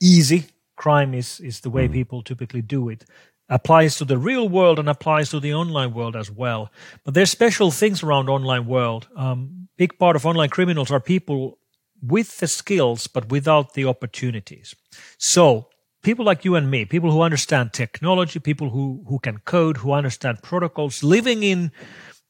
easy 0.00 0.46
crime 0.76 1.14
is 1.14 1.40
is 1.40 1.60
the 1.60 1.70
way 1.70 1.88
mm. 1.88 1.92
people 1.92 2.22
typically 2.22 2.62
do 2.62 2.88
it 2.88 3.04
applies 3.48 3.96
to 3.96 4.04
the 4.04 4.18
real 4.18 4.48
world 4.48 4.78
and 4.78 4.88
applies 4.88 5.30
to 5.30 5.40
the 5.40 5.54
online 5.54 5.94
world 5.94 6.16
as 6.16 6.30
well. 6.30 6.70
But 7.04 7.14
there's 7.14 7.30
special 7.30 7.70
things 7.70 8.02
around 8.02 8.28
online 8.28 8.66
world. 8.66 9.08
Um, 9.16 9.68
big 9.76 9.98
part 9.98 10.16
of 10.16 10.26
online 10.26 10.48
criminals 10.48 10.90
are 10.90 11.00
people 11.00 11.58
with 12.02 12.38
the 12.38 12.46
skills 12.46 13.06
but 13.06 13.30
without 13.30 13.74
the 13.74 13.84
opportunities. 13.84 14.74
So 15.18 15.68
people 16.02 16.24
like 16.24 16.44
you 16.44 16.54
and 16.54 16.70
me, 16.70 16.84
people 16.84 17.10
who 17.10 17.22
understand 17.22 17.72
technology, 17.72 18.38
people 18.38 18.70
who 18.70 19.04
who 19.08 19.18
can 19.18 19.38
code, 19.38 19.78
who 19.78 19.92
understand 19.92 20.42
protocols, 20.42 21.02
living 21.02 21.42
in 21.42 21.72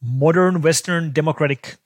modern 0.02 0.61
Western 0.61 1.12
democratic 1.12 1.76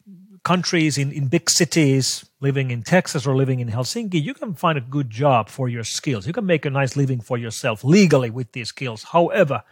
countries 0.42 0.96
in, 0.98 1.12
in 1.12 1.28
big 1.28 1.50
cities, 1.50 2.24
living 2.40 2.70
in 2.70 2.82
Texas 2.82 3.26
or 3.26 3.36
living 3.36 3.60
in 3.60 3.68
Helsinki, 3.68 4.22
you 4.22 4.34
can 4.34 4.54
find 4.54 4.78
a 4.78 4.82
good 4.82 5.10
job 5.10 5.48
for 5.48 5.68
your 5.68 5.84
skills. 5.84 6.26
You 6.26 6.32
can 6.32 6.46
make 6.46 6.64
a 6.64 6.70
nice 6.70 6.96
living 6.96 7.20
for 7.20 7.36
yourself 7.36 7.84
legally 7.84 8.30
with 8.30 8.52
these 8.52 8.68
skills. 8.68 9.04
However, 9.04 9.62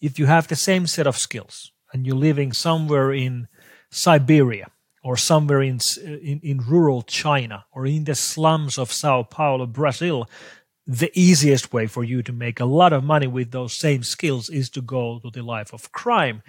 if 0.00 0.18
you 0.18 0.26
have 0.26 0.48
the 0.48 0.56
same 0.56 0.86
set 0.86 1.06
of 1.06 1.16
skills 1.16 1.72
and 1.92 2.06
you're 2.06 2.16
living 2.16 2.52
somewhere 2.52 3.12
in 3.12 3.48
Siberia 3.90 4.70
or 5.02 5.16
somewhere 5.16 5.62
in, 5.62 5.78
in, 6.04 6.40
in 6.42 6.58
rural 6.58 7.02
China 7.02 7.64
or 7.72 7.86
in 7.86 8.04
the 8.04 8.14
slums 8.14 8.78
of 8.78 8.92
Sao 8.92 9.22
Paulo, 9.22 9.66
Brazil, 9.66 10.28
the 10.86 11.10
easiest 11.14 11.72
way 11.72 11.86
for 11.86 12.02
you 12.02 12.22
to 12.22 12.32
make 12.32 12.60
a 12.60 12.64
lot 12.64 12.92
of 12.92 13.04
money 13.04 13.26
with 13.26 13.50
those 13.50 13.76
same 13.76 14.02
skills 14.02 14.48
is 14.48 14.70
to 14.70 14.80
go 14.80 15.20
to 15.20 15.30
the 15.30 15.42
life 15.42 15.72
of 15.72 15.92
crime. 15.92 16.42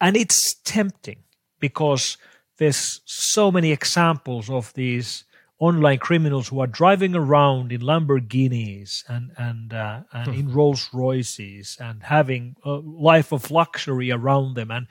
And 0.00 0.16
it's 0.16 0.54
tempting 0.64 1.24
because 1.58 2.16
there's 2.60 3.00
so 3.06 3.50
many 3.50 3.72
examples 3.72 4.50
of 4.50 4.72
these 4.74 5.24
online 5.58 5.98
criminals 5.98 6.48
who 6.48 6.60
are 6.60 6.66
driving 6.66 7.14
around 7.14 7.72
in 7.72 7.80
Lamborghinis 7.80 9.02
and 9.08 9.32
and 9.38 9.72
uh, 9.72 10.00
and 10.12 10.34
in 10.34 10.52
Rolls 10.52 10.90
Royces 10.92 11.78
and 11.80 12.02
having 12.02 12.56
a 12.62 12.72
life 12.72 13.32
of 13.32 13.50
luxury 13.50 14.10
around 14.12 14.56
them. 14.56 14.70
And 14.70 14.86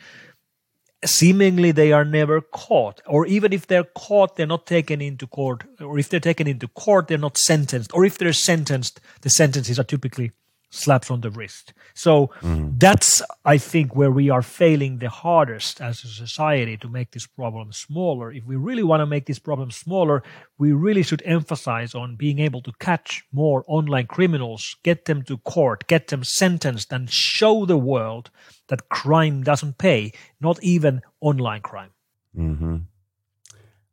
seemingly 1.06 1.72
they 1.72 1.92
are 1.92 2.04
never 2.04 2.42
caught. 2.42 3.02
Or 3.06 3.28
even 3.28 3.54
if 3.54 3.68
they're 3.68 3.92
caught 3.96 4.36
they're 4.36 4.48
not 4.48 4.66
taken 4.66 5.00
into 5.00 5.28
court. 5.28 5.64
Or 5.80 6.00
if 6.00 6.10
they're 6.10 6.20
taken 6.20 6.48
into 6.48 6.68
court 6.70 7.08
they're 7.08 7.20
not 7.20 7.38
sentenced. 7.38 7.92
Or 7.94 8.04
if 8.04 8.18
they're 8.18 8.34
sentenced 8.34 9.00
the 9.22 9.30
sentences 9.30 9.78
are 9.78 9.84
typically 9.84 10.32
slaps 10.70 11.10
on 11.10 11.22
the 11.22 11.32
wrist 11.32 11.74
so 11.94 12.30
mm. 12.42 12.80
that's 12.80 13.22
i 13.46 13.58
think 13.58 13.96
where 13.96 14.12
we 14.12 14.30
are 14.30 14.42
failing 14.42 15.00
the 15.00 15.10
hardest 15.10 15.82
as 15.82 16.04
a 16.04 16.08
society 16.08 16.78
to 16.78 16.88
make 16.88 17.12
this 17.12 17.26
problem 17.26 17.72
smaller 17.72 18.32
if 18.32 18.46
we 18.46 18.56
really 18.56 18.84
want 18.84 19.02
to 19.02 19.06
make 19.06 19.26
this 19.26 19.40
problem 19.40 19.72
smaller 19.72 20.22
we 20.58 20.72
really 20.72 21.04
should 21.04 21.24
emphasize 21.26 21.96
on 21.96 22.16
being 22.16 22.40
able 22.40 22.62
to 22.62 22.72
catch 22.80 23.24
more 23.32 23.64
online 23.68 24.06
criminals 24.06 24.76
get 24.84 25.06
them 25.06 25.24
to 25.24 25.38
court 25.40 25.88
get 25.88 26.08
them 26.08 26.24
sentenced 26.24 26.92
and 26.92 27.10
show 27.10 27.66
the 27.66 27.78
world 27.78 28.30
that 28.70 28.90
crime 28.90 29.44
doesn't 29.44 29.78
pay, 29.78 30.14
not 30.40 30.64
even 30.64 31.02
online 31.20 31.62
crime. 31.62 31.92
Mm-hmm. 32.38 32.78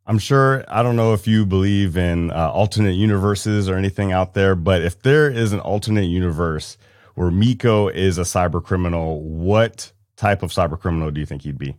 I'm 0.07 0.19
sure, 0.19 0.63
I 0.69 0.83
don't 0.83 0.95
know 0.95 1.13
if 1.13 1.27
you 1.27 1.45
believe 1.45 1.97
in 1.97 2.31
uh, 2.31 2.49
alternate 2.49 2.93
universes 2.93 3.67
or 3.67 3.75
anything 3.75 4.13
out 4.13 4.33
there, 4.33 4.55
but 4.55 4.81
if 4.81 5.01
there 5.01 5.29
is 5.29 5.51
an 5.51 5.59
alternate 5.59 6.05
universe 6.05 6.77
where 7.15 7.29
Mikko 7.29 7.89
is 7.89 8.17
a 8.17 8.21
cyber 8.21 8.63
criminal, 8.63 9.21
what 9.21 9.91
type 10.15 10.43
of 10.43 10.51
cyber 10.51 10.79
criminal 10.79 11.11
do 11.11 11.19
you 11.19 11.25
think 11.25 11.41
he'd 11.41 11.57
be? 11.57 11.75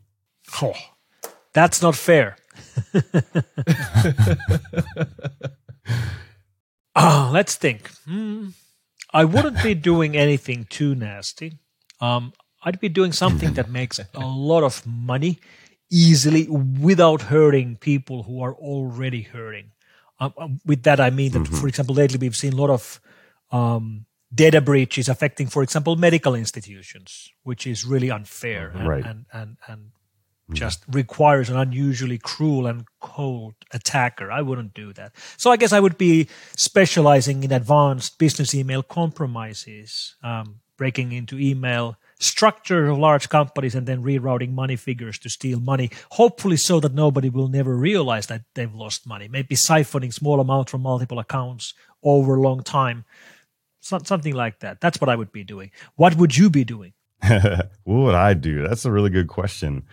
Oh, 0.60 0.74
that's 1.54 1.80
not 1.80 1.96
fair. 1.96 2.36
oh, 6.94 7.30
let's 7.32 7.54
think. 7.56 7.90
Mm, 8.06 8.52
I 9.10 9.24
wouldn't 9.24 9.62
be 9.62 9.72
doing 9.72 10.18
anything 10.18 10.66
too 10.68 10.94
nasty. 10.94 11.54
Um, 11.98 12.34
I'd 12.62 12.78
be 12.78 12.90
doing 12.90 13.12
something 13.12 13.54
that 13.54 13.70
makes 13.70 13.98
a 13.98 14.26
lot 14.26 14.64
of 14.64 14.86
money 14.86 15.38
easily 15.90 16.48
without 16.48 17.22
hurting 17.22 17.76
people 17.76 18.24
who 18.24 18.42
are 18.42 18.54
already 18.54 19.22
hurting. 19.22 19.70
Um, 20.20 20.34
um, 20.36 20.60
with 20.66 20.82
that, 20.82 21.00
I 21.00 21.10
mean 21.10 21.32
that, 21.32 21.42
mm-hmm. 21.42 21.56
for 21.56 21.68
example, 21.68 21.94
lately 21.94 22.18
we've 22.18 22.36
seen 22.36 22.52
a 22.52 22.56
lot 22.56 22.70
of 22.70 23.00
um, 23.50 24.06
data 24.34 24.60
breaches 24.60 25.08
affecting, 25.08 25.46
for 25.46 25.62
example, 25.62 25.96
medical 25.96 26.34
institutions, 26.34 27.30
which 27.44 27.66
is 27.66 27.84
really 27.84 28.10
unfair 28.10 28.70
and, 28.74 28.88
right. 28.88 29.04
and, 29.04 29.26
and, 29.32 29.56
and 29.68 29.80
mm-hmm. 29.80 30.54
just 30.54 30.84
requires 30.90 31.48
an 31.48 31.56
unusually 31.56 32.18
cruel 32.18 32.66
and 32.66 32.84
cold 33.00 33.54
attacker. 33.72 34.30
I 34.30 34.42
wouldn't 34.42 34.74
do 34.74 34.92
that. 34.94 35.12
So 35.36 35.50
I 35.50 35.56
guess 35.56 35.72
I 35.72 35.80
would 35.80 35.96
be 35.96 36.28
specializing 36.56 37.44
in 37.44 37.52
advanced 37.52 38.18
business 38.18 38.54
email 38.54 38.82
compromises, 38.82 40.16
um, 40.22 40.60
breaking 40.76 41.12
into 41.12 41.38
email 41.38 41.96
structure 42.18 42.88
of 42.88 42.98
large 42.98 43.28
companies 43.28 43.74
and 43.74 43.86
then 43.86 44.02
rerouting 44.02 44.52
money 44.52 44.76
figures 44.76 45.18
to 45.20 45.30
steal 45.30 45.60
money, 45.60 45.90
hopefully 46.12 46.56
so 46.56 46.80
that 46.80 46.94
nobody 46.94 47.28
will 47.28 47.48
never 47.48 47.76
realize 47.76 48.26
that 48.26 48.42
they've 48.54 48.74
lost 48.74 49.06
money. 49.06 49.28
Maybe 49.28 49.54
siphoning 49.54 50.12
small 50.12 50.40
amounts 50.40 50.70
from 50.70 50.82
multiple 50.82 51.18
accounts 51.18 51.74
over 52.02 52.36
a 52.36 52.40
long 52.40 52.62
time. 52.62 53.04
So, 53.80 53.98
something 54.04 54.34
like 54.34 54.60
that. 54.60 54.80
That's 54.80 55.00
what 55.00 55.08
I 55.08 55.16
would 55.16 55.32
be 55.32 55.44
doing. 55.44 55.70
What 55.94 56.16
would 56.16 56.36
you 56.36 56.50
be 56.50 56.64
doing? 56.64 56.92
what 57.22 57.70
would 57.84 58.14
I 58.14 58.34
do? 58.34 58.66
That's 58.66 58.84
a 58.84 58.92
really 58.92 59.10
good 59.10 59.28
question. 59.28 59.84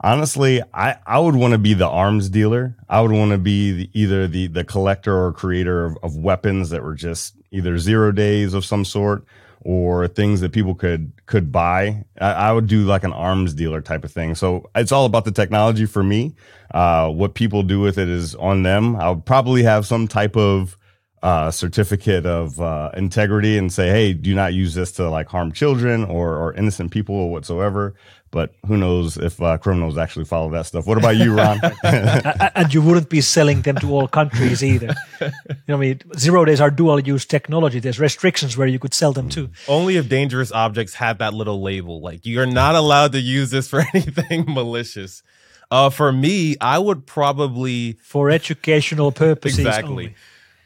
Honestly, 0.00 0.62
I, 0.72 0.96
I 1.06 1.18
would 1.18 1.34
want 1.34 1.52
to 1.52 1.58
be 1.58 1.74
the 1.74 1.88
arms 1.88 2.28
dealer. 2.28 2.76
I 2.88 3.00
would 3.00 3.10
want 3.10 3.32
to 3.32 3.38
be 3.38 3.72
the, 3.72 3.90
either 3.94 4.28
the, 4.28 4.46
the 4.46 4.64
collector 4.64 5.24
or 5.24 5.32
creator 5.32 5.84
of, 5.84 5.98
of 6.02 6.16
weapons 6.16 6.70
that 6.70 6.84
were 6.84 6.94
just 6.94 7.34
either 7.50 7.78
zero 7.78 8.12
days 8.12 8.54
of 8.54 8.64
some 8.64 8.84
sort 8.84 9.24
or 9.68 10.08
things 10.08 10.40
that 10.40 10.50
people 10.50 10.74
could 10.74 11.12
could 11.26 11.52
buy. 11.52 12.02
I, 12.18 12.32
I, 12.32 12.52
would 12.52 12.68
do 12.68 12.86
like 12.86 13.04
an 13.04 13.12
arms 13.12 13.52
dealer 13.52 13.82
type 13.82 14.02
of 14.02 14.10
thing. 14.10 14.34
So 14.34 14.70
it's 14.74 14.92
all 14.92 15.04
about 15.04 15.26
the 15.26 15.30
technology 15.30 15.84
for 15.84 16.02
me. 16.02 16.34
Uh, 16.72 17.10
what 17.10 17.34
people 17.34 17.62
do 17.62 17.78
with 17.78 17.98
it 17.98 18.08
is 18.08 18.34
on 18.36 18.62
them. 18.62 18.96
I'll 18.96 19.16
probably 19.16 19.62
have 19.64 19.84
some 19.84 20.08
type 20.08 20.38
of 20.38 20.77
uh, 21.22 21.50
certificate 21.50 22.26
of 22.26 22.60
uh, 22.60 22.90
integrity 22.94 23.58
and 23.58 23.72
say, 23.72 23.88
hey, 23.88 24.12
do 24.12 24.34
not 24.34 24.54
use 24.54 24.74
this 24.74 24.92
to 24.92 25.08
like 25.08 25.28
harm 25.28 25.52
children 25.52 26.04
or, 26.04 26.36
or 26.36 26.54
innocent 26.54 26.90
people 26.90 27.14
or 27.14 27.30
whatsoever. 27.30 27.94
But 28.30 28.54
who 28.66 28.76
knows 28.76 29.16
if 29.16 29.40
uh, 29.40 29.56
criminals 29.56 29.96
actually 29.96 30.26
follow 30.26 30.50
that 30.50 30.66
stuff? 30.66 30.86
What 30.86 30.98
about 30.98 31.16
you, 31.16 31.34
Ron? 31.34 31.60
and 31.82 32.74
you 32.74 32.82
wouldn't 32.82 33.08
be 33.08 33.22
selling 33.22 33.62
them 33.62 33.76
to 33.76 33.90
all 33.90 34.06
countries 34.06 34.62
either. 34.62 34.94
You 35.20 35.30
know, 35.68 35.76
I 35.76 35.78
mean, 35.78 36.00
zero 36.16 36.44
days 36.44 36.60
are 36.60 36.70
dual 36.70 37.00
use 37.00 37.24
technology. 37.24 37.80
There's 37.80 37.98
restrictions 37.98 38.56
where 38.56 38.66
you 38.66 38.78
could 38.78 38.92
sell 38.92 39.12
them 39.12 39.30
to. 39.30 39.48
Only 39.66 39.96
if 39.96 40.10
dangerous 40.10 40.52
objects 40.52 40.94
have 40.94 41.18
that 41.18 41.32
little 41.32 41.62
label, 41.62 42.02
like 42.02 42.26
you're 42.26 42.46
not 42.46 42.74
allowed 42.74 43.12
to 43.12 43.20
use 43.20 43.50
this 43.50 43.66
for 43.66 43.82
anything 43.94 44.44
malicious. 44.46 45.22
Uh, 45.70 45.90
for 45.90 46.12
me, 46.12 46.56
I 46.60 46.78
would 46.78 47.06
probably 47.06 47.94
for 48.02 48.30
educational 48.30 49.10
purposes. 49.10 49.58
Exactly. 49.58 49.90
Only. 49.90 50.14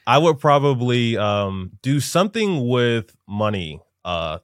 I 0.07 0.19
would 0.19 0.39
probably 0.39 1.17
um, 1.17 1.73
do 1.83 2.01
something 2.01 2.69
with 2.69 3.17
money. 3.27 3.81
Uh, 4.05 4.39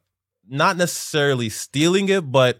not 0.49 0.77
necessarily 0.77 1.49
stealing 1.49 2.09
it, 2.09 2.31
but 2.31 2.59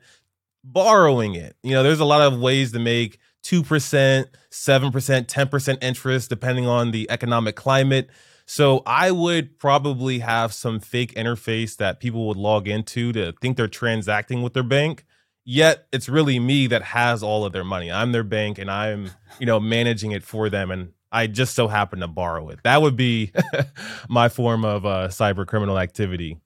borrowing 0.65 1.35
it. 1.35 1.57
You 1.63 1.73
know, 1.73 1.83
there's 1.83 2.01
a 2.01 2.05
lot 2.05 2.21
of 2.21 2.39
ways 2.39 2.73
to 2.73 2.79
make 2.79 3.19
2%, 3.45 4.27
7%, 4.51 5.27
10% 5.27 5.79
interest, 5.83 6.29
depending 6.29 6.67
on 6.67 6.91
the 6.91 7.11
economic 7.11 7.57
climate. 7.57 8.11
So 8.47 8.83
I 8.87 9.11
would 9.11 9.59
probably 9.59 10.21
have 10.21 10.53
some 10.53 10.81
fake 10.81 11.15
interface 11.15 11.77
that 11.77 12.01
people 12.01 12.27
would 12.29 12.37
log 12.37 12.67
into 12.67 13.13
to 13.13 13.33
think 13.41 13.57
they're 13.57 13.69
transacting 13.69 14.43
with 14.43 14.55
their 14.55 14.63
bank. 14.63 15.05
Yet 15.45 15.87
it's 15.93 16.09
really 16.09 16.39
me 16.39 16.67
that 16.67 16.83
has 16.83 17.23
all 17.23 17.45
of 17.45 17.53
their 17.53 17.65
money. 17.65 17.91
I'm 17.91 18.13
their 18.13 18.25
bank 18.25 18.59
and 18.59 18.71
I'm, 18.71 19.11
you 19.39 19.47
know, 19.47 19.61
managing 19.61 20.13
it 20.13 20.23
for 20.23 20.51
them. 20.51 20.71
And 20.71 20.93
I 21.11 21.27
just 21.27 21.55
so 21.55 21.69
happen 21.69 22.01
to 22.01 22.09
borrow 22.09 22.49
it. 22.51 22.61
That 22.65 22.83
would 22.83 22.97
be 22.97 23.33
my 24.09 24.29
form 24.29 24.65
of 24.65 24.85
uh, 24.85 25.09
cyber 25.09 25.47
criminal 25.47 25.79
activity. 25.79 26.39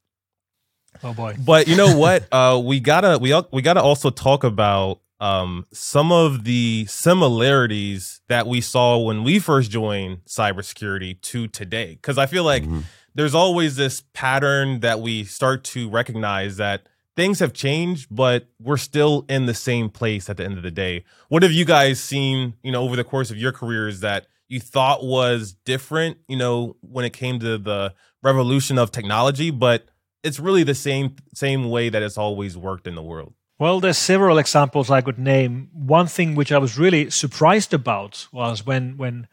Oh 1.02 1.12
boy! 1.14 1.36
But 1.38 1.68
you 1.68 1.76
know 1.76 1.96
what? 1.98 2.26
uh, 2.32 2.60
we 2.62 2.80
gotta 2.80 3.18
we 3.18 3.34
we 3.52 3.62
gotta 3.62 3.82
also 3.82 4.10
talk 4.10 4.44
about 4.44 5.00
um, 5.22 5.66
some 5.72 6.10
of 6.10 6.42
the 6.42 6.84
similarities 6.88 8.20
that 8.28 8.46
we 8.46 8.60
saw 8.60 8.98
when 8.98 9.22
we 9.22 9.38
first 9.38 9.70
joined 9.70 10.24
cybersecurity 10.24 11.20
to 11.20 11.46
today. 11.46 11.94
Because 11.94 12.18
I 12.18 12.26
feel 12.26 12.42
like 12.42 12.64
mm-hmm. 12.64 12.80
there's 13.14 13.34
always 13.34 13.76
this 13.76 14.02
pattern 14.14 14.80
that 14.80 15.00
we 15.00 15.22
start 15.22 15.62
to 15.64 15.88
recognize 15.88 16.56
that 16.56 16.88
things 17.14 17.38
have 17.38 17.52
changed, 17.52 18.08
but 18.10 18.48
we're 18.60 18.76
still 18.76 19.24
in 19.28 19.46
the 19.46 19.54
same 19.54 19.90
place 19.90 20.28
at 20.28 20.38
the 20.38 20.44
end 20.44 20.56
of 20.56 20.64
the 20.64 20.72
day. 20.72 21.04
What 21.28 21.44
have 21.44 21.52
you 21.52 21.64
guys 21.64 22.00
seen, 22.00 22.54
you 22.64 22.72
know, 22.72 22.82
over 22.82 22.96
the 22.96 23.04
course 23.04 23.30
of 23.30 23.36
your 23.36 23.52
careers 23.52 24.00
that 24.00 24.26
you 24.52 24.60
thought 24.60 25.02
was 25.02 25.54
different, 25.64 26.18
you 26.28 26.36
know, 26.36 26.76
when 26.82 27.06
it 27.06 27.14
came 27.14 27.40
to 27.40 27.56
the 27.56 27.94
revolution 28.22 28.76
of 28.76 28.92
technology, 28.92 29.50
but 29.50 29.86
it's 30.22 30.38
really 30.38 30.62
the 30.62 30.74
same 30.74 31.16
same 31.32 31.70
way 31.70 31.88
that 31.88 32.02
it's 32.02 32.18
always 32.18 32.54
worked 32.54 32.86
in 32.86 32.94
the 32.94 33.02
world. 33.02 33.32
Well, 33.58 33.80
there's 33.80 33.96
several 33.96 34.36
examples 34.36 34.90
I 34.90 35.00
could 35.00 35.18
name. 35.18 35.70
One 35.72 36.06
thing 36.06 36.34
which 36.34 36.52
I 36.52 36.58
was 36.58 36.78
really 36.78 37.08
surprised 37.08 37.72
about 37.72 38.28
was 38.30 38.66
when 38.66 38.98
when 38.98 39.26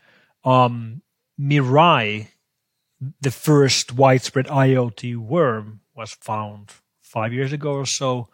um, 0.45 1.01
Mirai, 1.37 2.29
the 3.19 3.31
first 3.31 3.91
widespread 3.93 4.47
IoT 4.47 5.17
worm, 5.17 5.81
was 5.93 6.13
found 6.13 6.71
five 7.01 7.33
years 7.33 7.51
ago 7.51 7.73
or 7.73 7.85
so. 7.85 8.29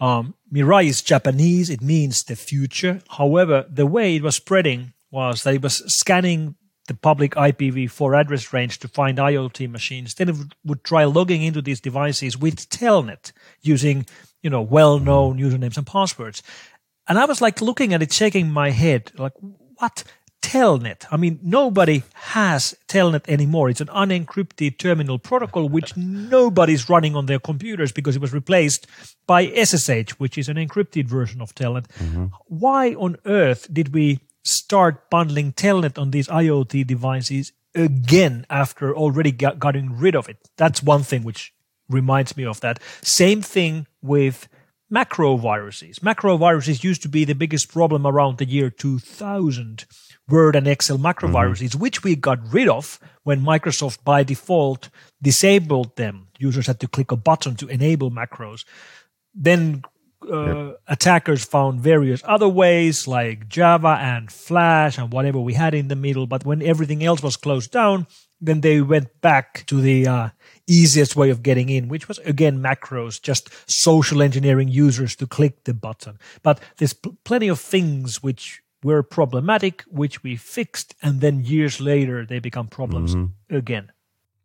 Um, 0.00 0.34
Mirai 0.50 0.86
is 0.86 1.02
Japanese; 1.02 1.68
it 1.68 1.82
means 1.82 2.24
the 2.24 2.34
future. 2.34 3.02
However, 3.10 3.66
the 3.68 3.84
way 3.84 4.16
it 4.16 4.22
was 4.22 4.36
spreading 4.36 4.94
was 5.10 5.42
that 5.42 5.54
it 5.54 5.62
was 5.62 5.76
scanning 5.92 6.54
the 6.88 6.94
public 6.94 7.32
IPv4 7.34 8.18
address 8.18 8.52
range 8.52 8.78
to 8.80 8.88
find 8.88 9.18
IoT 9.18 9.70
machines. 9.70 10.14
Then 10.14 10.28
it 10.28 10.36
would 10.64 10.82
try 10.82 11.04
logging 11.04 11.42
into 11.42 11.62
these 11.62 11.80
devices 11.80 12.36
with 12.36 12.68
Telnet 12.68 13.32
using, 13.60 14.06
you 14.42 14.50
know, 14.50 14.62
well-known 14.62 15.38
usernames 15.38 15.76
and 15.76 15.86
passwords. 15.86 16.42
And 17.06 17.18
I 17.18 17.26
was 17.26 17.40
like 17.40 17.60
looking 17.60 17.94
at 17.94 18.02
it, 18.02 18.12
shaking 18.12 18.50
my 18.50 18.70
head, 18.70 19.12
like, 19.16 19.32
what? 19.76 20.04
Telnet. 20.42 21.04
I 21.10 21.16
mean, 21.16 21.38
nobody 21.42 22.02
has 22.14 22.74
Telnet 22.88 23.28
anymore. 23.28 23.68
It's 23.68 23.82
an 23.82 23.88
unencrypted 23.88 24.78
terminal 24.78 25.18
protocol 25.18 25.68
which 25.68 25.96
nobody's 25.96 26.88
running 26.88 27.14
on 27.14 27.26
their 27.26 27.38
computers 27.38 27.92
because 27.92 28.16
it 28.16 28.22
was 28.22 28.32
replaced 28.32 28.86
by 29.26 29.46
SSH, 29.46 30.12
which 30.12 30.38
is 30.38 30.48
an 30.48 30.56
encrypted 30.56 31.06
version 31.06 31.40
of 31.40 31.54
Telnet. 31.54 31.86
Mm-hmm. 31.98 32.26
Why 32.46 32.94
on 32.94 33.16
earth 33.26 33.72
did 33.72 33.92
we 33.94 34.20
start 34.44 35.10
bundling 35.10 35.52
Telnet 35.52 35.98
on 35.98 36.10
these 36.10 36.28
IoT 36.28 36.86
devices 36.86 37.52
again 37.74 38.46
after 38.50 38.94
already 38.94 39.32
got, 39.32 39.58
gotten 39.58 39.98
rid 39.98 40.14
of 40.14 40.28
it. 40.28 40.38
That's 40.56 40.82
one 40.82 41.02
thing 41.02 41.22
which 41.22 41.52
reminds 41.88 42.36
me 42.36 42.44
of 42.44 42.60
that. 42.60 42.80
Same 43.02 43.42
thing 43.42 43.86
with 44.02 44.48
macroviruses. 44.92 46.00
Macroviruses 46.00 46.82
used 46.82 47.02
to 47.02 47.08
be 47.08 47.24
the 47.24 47.34
biggest 47.34 47.72
problem 47.72 48.06
around 48.06 48.38
the 48.38 48.48
year 48.48 48.70
2000. 48.70 49.84
Word 50.28 50.54
and 50.54 50.68
Excel 50.68 50.96
macroviruses, 50.96 51.70
mm-hmm. 51.70 51.80
which 51.80 52.04
we 52.04 52.14
got 52.14 52.38
rid 52.52 52.68
of 52.68 53.00
when 53.24 53.40
Microsoft 53.40 54.04
by 54.04 54.22
default 54.22 54.88
disabled 55.20 55.96
them. 55.96 56.28
Users 56.38 56.68
had 56.68 56.78
to 56.80 56.88
click 56.88 57.10
a 57.10 57.16
button 57.16 57.56
to 57.56 57.66
enable 57.66 58.12
macros. 58.12 58.64
Then 59.34 59.82
uh, 60.28 60.66
yep. 60.66 60.80
attackers 60.88 61.44
found 61.44 61.80
various 61.80 62.22
other 62.24 62.48
ways 62.48 63.06
like 63.06 63.48
Java 63.48 63.98
and 64.00 64.30
Flash 64.30 64.98
and 64.98 65.12
whatever 65.12 65.40
we 65.40 65.54
had 65.54 65.74
in 65.74 65.88
the 65.88 65.96
middle. 65.96 66.26
But 66.26 66.44
when 66.44 66.62
everything 66.62 67.04
else 67.04 67.22
was 67.22 67.36
closed 67.36 67.70
down, 67.70 68.06
then 68.40 68.60
they 68.60 68.80
went 68.80 69.20
back 69.20 69.64
to 69.66 69.80
the 69.80 70.06
uh, 70.06 70.28
easiest 70.66 71.16
way 71.16 71.30
of 71.30 71.42
getting 71.42 71.68
in, 71.68 71.88
which 71.88 72.08
was 72.08 72.18
again 72.20 72.58
macros, 72.58 73.20
just 73.20 73.50
social 73.70 74.22
engineering 74.22 74.68
users 74.68 75.16
to 75.16 75.26
click 75.26 75.64
the 75.64 75.74
button. 75.74 76.18
But 76.42 76.60
there's 76.78 76.94
pl- 76.94 77.16
plenty 77.24 77.48
of 77.48 77.60
things 77.60 78.22
which 78.22 78.62
were 78.82 79.02
problematic, 79.02 79.82
which 79.88 80.22
we 80.22 80.36
fixed, 80.36 80.94
and 81.02 81.20
then 81.20 81.44
years 81.44 81.80
later 81.80 82.24
they 82.24 82.38
become 82.38 82.68
problems 82.68 83.14
mm-hmm. 83.14 83.54
again. 83.54 83.92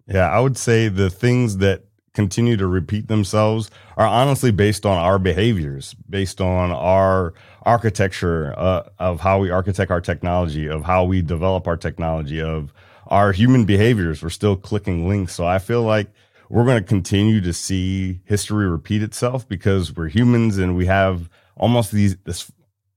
Yeah, 0.07 0.29
I 0.29 0.39
would 0.39 0.57
say 0.57 0.87
the 0.87 1.09
things 1.09 1.57
that 1.57 1.85
continue 2.15 2.57
to 2.57 2.65
repeat 2.65 3.07
themselves 3.07 3.69
are 3.97 4.07
honestly 4.07 4.49
based 4.49 4.85
on 4.85 4.97
our 4.97 5.19
behaviors, 5.19 5.93
based 6.09 6.41
on 6.41 6.71
our 6.71 7.33
architecture 7.63 8.53
uh, 8.57 8.83
of 8.97 9.19
how 9.19 9.39
we 9.39 9.51
architect 9.51 9.91
our 9.91 10.01
technology, 10.01 10.67
of 10.67 10.83
how 10.83 11.03
we 11.03 11.21
develop 11.21 11.67
our 11.67 11.77
technology, 11.77 12.41
of 12.41 12.73
our 13.07 13.31
human 13.31 13.65
behaviors. 13.65 14.23
We're 14.23 14.29
still 14.29 14.55
clicking 14.55 15.07
links. 15.07 15.35
So 15.35 15.45
I 15.45 15.59
feel 15.59 15.83
like 15.83 16.07
we're 16.49 16.65
going 16.65 16.81
to 16.81 16.87
continue 16.87 17.41
to 17.41 17.53
see 17.53 18.21
history 18.25 18.67
repeat 18.67 19.03
itself 19.03 19.47
because 19.47 19.95
we're 19.95 20.07
humans 20.07 20.57
and 20.57 20.75
we 20.75 20.85
have 20.85 21.29
almost 21.57 21.91
these 21.91 22.17
this 22.23 22.51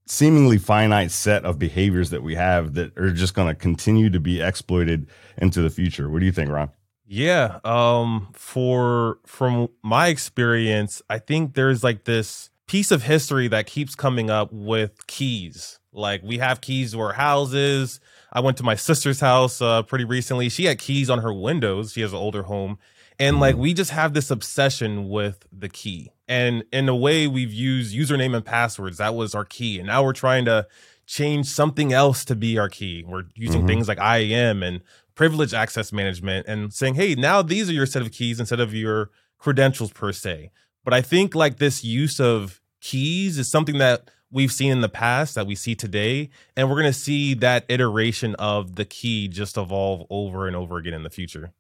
seemingly 0.07 0.57
finite 0.57 1.11
set 1.11 1.45
of 1.45 1.59
behaviors 1.59 2.11
that 2.11 2.23
we 2.23 2.35
have 2.35 2.75
that 2.75 2.97
are 2.97 3.11
just 3.11 3.35
going 3.35 3.49
to 3.49 3.55
continue 3.55 4.09
to 4.09 4.19
be 4.19 4.41
exploited 4.41 5.07
into 5.37 5.61
the 5.61 5.69
future. 5.69 6.09
What 6.09 6.21
do 6.21 6.27
you 6.27 6.33
think, 6.33 6.51
Ron? 6.51 6.71
Yeah, 7.09 7.59
um 7.65 8.29
for 8.35 9.19
from 9.27 9.69
my 9.83 10.09
experience, 10.09 11.03
I 11.09 11.19
think 11.19 11.55
there's 11.55 11.83
like 11.83 12.05
this 12.05 12.51
piece 12.67 12.91
of 12.91 13.03
history 13.03 13.49
that 13.49 13.67
keeps 13.67 13.95
coming 13.95 14.29
up 14.31 14.53
with 14.53 15.07
keys. 15.07 15.81
Like 15.93 16.23
we 16.23 16.39
have 16.39 16.61
keys 16.61 16.93
to 16.93 17.01
our 17.01 17.15
houses, 17.15 17.99
I 18.33 18.41
went 18.41 18.57
to 18.59 18.63
my 18.63 18.75
sister's 18.75 19.21
house 19.21 19.61
uh, 19.63 19.83
pretty 19.83 20.05
recently. 20.05 20.49
She 20.49 20.67
had 20.67 20.79
keys 20.79 21.09
on 21.11 21.21
her 21.21 21.33
windows. 21.33 21.93
She 21.93 22.03
has 22.03 22.13
an 22.13 22.19
older 22.19 22.43
home. 22.43 22.79
And 23.19 23.41
like 23.41 23.55
mm-hmm. 23.55 23.63
we 23.63 23.75
just 23.75 23.91
have 23.91 24.15
this 24.15 24.31
obsession 24.31 25.09
with 25.09 25.45
the 25.51 25.69
key. 25.69 26.13
And 26.29 26.65
in 26.73 26.89
a 26.89 26.95
way, 26.95 27.27
we've 27.27 27.53
used 27.53 27.97
username 27.97 28.37
and 28.37 28.45
passwords. 28.45 28.99
That 28.99 29.15
was 29.15 29.35
our 29.35 29.45
key. 29.45 29.79
And 29.79 29.89
now 29.89 30.05
we're 30.05 30.13
trying 30.13 30.45
to 30.45 30.67
change 31.07 31.47
something 31.47 31.93
else 31.93 32.25
to 32.27 32.37
be 32.37 32.59
our 32.59 32.69
key. 32.69 33.03
We're 33.07 33.25
using 33.35 33.61
mm-hmm. 33.61 33.69
things 33.69 33.89
like 33.89 33.99
IAM 33.99 34.63
and 34.63 34.83
privilege 35.19 35.53
access 35.53 35.93
management 35.93 36.47
and 36.47 36.73
saying, 36.73 36.95
hey, 36.95 37.17
now 37.17 37.43
these 37.43 37.69
are 37.69 37.73
your 37.73 37.87
set 37.87 38.03
of 38.03 38.13
keys 38.13 38.39
instead 38.39 38.61
of 38.61 38.73
your 38.73 39.11
credentials 39.37 39.93
per 39.93 40.13
se. 40.13 40.53
But 40.85 40.95
I 40.95 41.03
think 41.03 41.35
like 41.35 41.59
this 41.59 41.83
use 41.83 42.21
of 42.21 42.61
keys 42.81 43.37
is 43.37 43.51
something 43.51 43.79
that 43.79 44.13
we've 44.31 44.53
seen 44.53 44.71
in 44.71 44.81
the 44.81 44.89
past 44.89 45.35
that 45.35 45.45
we 45.45 45.57
see 45.57 45.75
today 45.75 46.31
and 46.57 46.71
we're 46.71 46.77
going 46.77 46.93
to 46.93 46.99
see 46.99 47.35
that 47.35 47.65
iteration 47.69 48.37
of 48.37 48.77
the 48.77 48.85
key 48.85 49.27
just 49.27 49.57
evolve 49.57 50.07
over 50.09 50.47
and 50.47 50.55
over 50.55 50.77
again 50.77 50.95
in 50.95 51.03
the 51.03 51.11
future. 51.11 51.51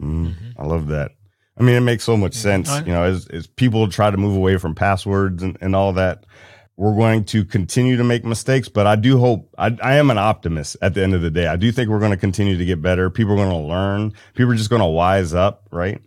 Mm, 0.00 0.26
mm-hmm. 0.28 0.62
i 0.62 0.64
love 0.64 0.86
that. 0.86 1.10
I 1.58 1.64
mean 1.64 1.74
it 1.74 1.80
makes 1.80 2.04
so 2.04 2.16
much 2.16 2.34
sense 2.34 2.70
you 2.86 2.92
know 2.92 3.02
as, 3.02 3.26
as 3.26 3.48
people 3.48 3.88
try 3.88 4.10
to 4.10 4.16
move 4.16 4.36
away 4.36 4.56
from 4.56 4.74
passwords 4.74 5.42
and, 5.42 5.58
and 5.60 5.74
all 5.74 5.92
that 5.94 6.24
we're 6.76 6.94
going 6.94 7.24
to 7.24 7.44
continue 7.44 7.96
to 7.96 8.04
make 8.04 8.24
mistakes 8.24 8.68
but 8.68 8.86
i 8.86 8.96
do 8.96 9.18
hope 9.18 9.52
I, 9.58 9.76
I 9.82 9.96
am 9.96 10.10
an 10.10 10.18
optimist 10.18 10.76
at 10.82 10.94
the 10.94 11.02
end 11.02 11.14
of 11.14 11.22
the 11.22 11.30
day 11.30 11.46
i 11.46 11.56
do 11.56 11.70
think 11.72 11.90
we're 11.90 11.98
going 11.98 12.10
to 12.12 12.16
continue 12.16 12.56
to 12.56 12.64
get 12.64 12.80
better 12.80 13.10
people 13.10 13.32
are 13.34 13.36
going 13.36 13.50
to 13.50 13.56
learn 13.56 14.12
people 14.34 14.52
are 14.52 14.56
just 14.56 14.70
going 14.70 14.82
to 14.82 14.86
wise 14.86 15.34
up 15.34 15.66
right 15.70 16.00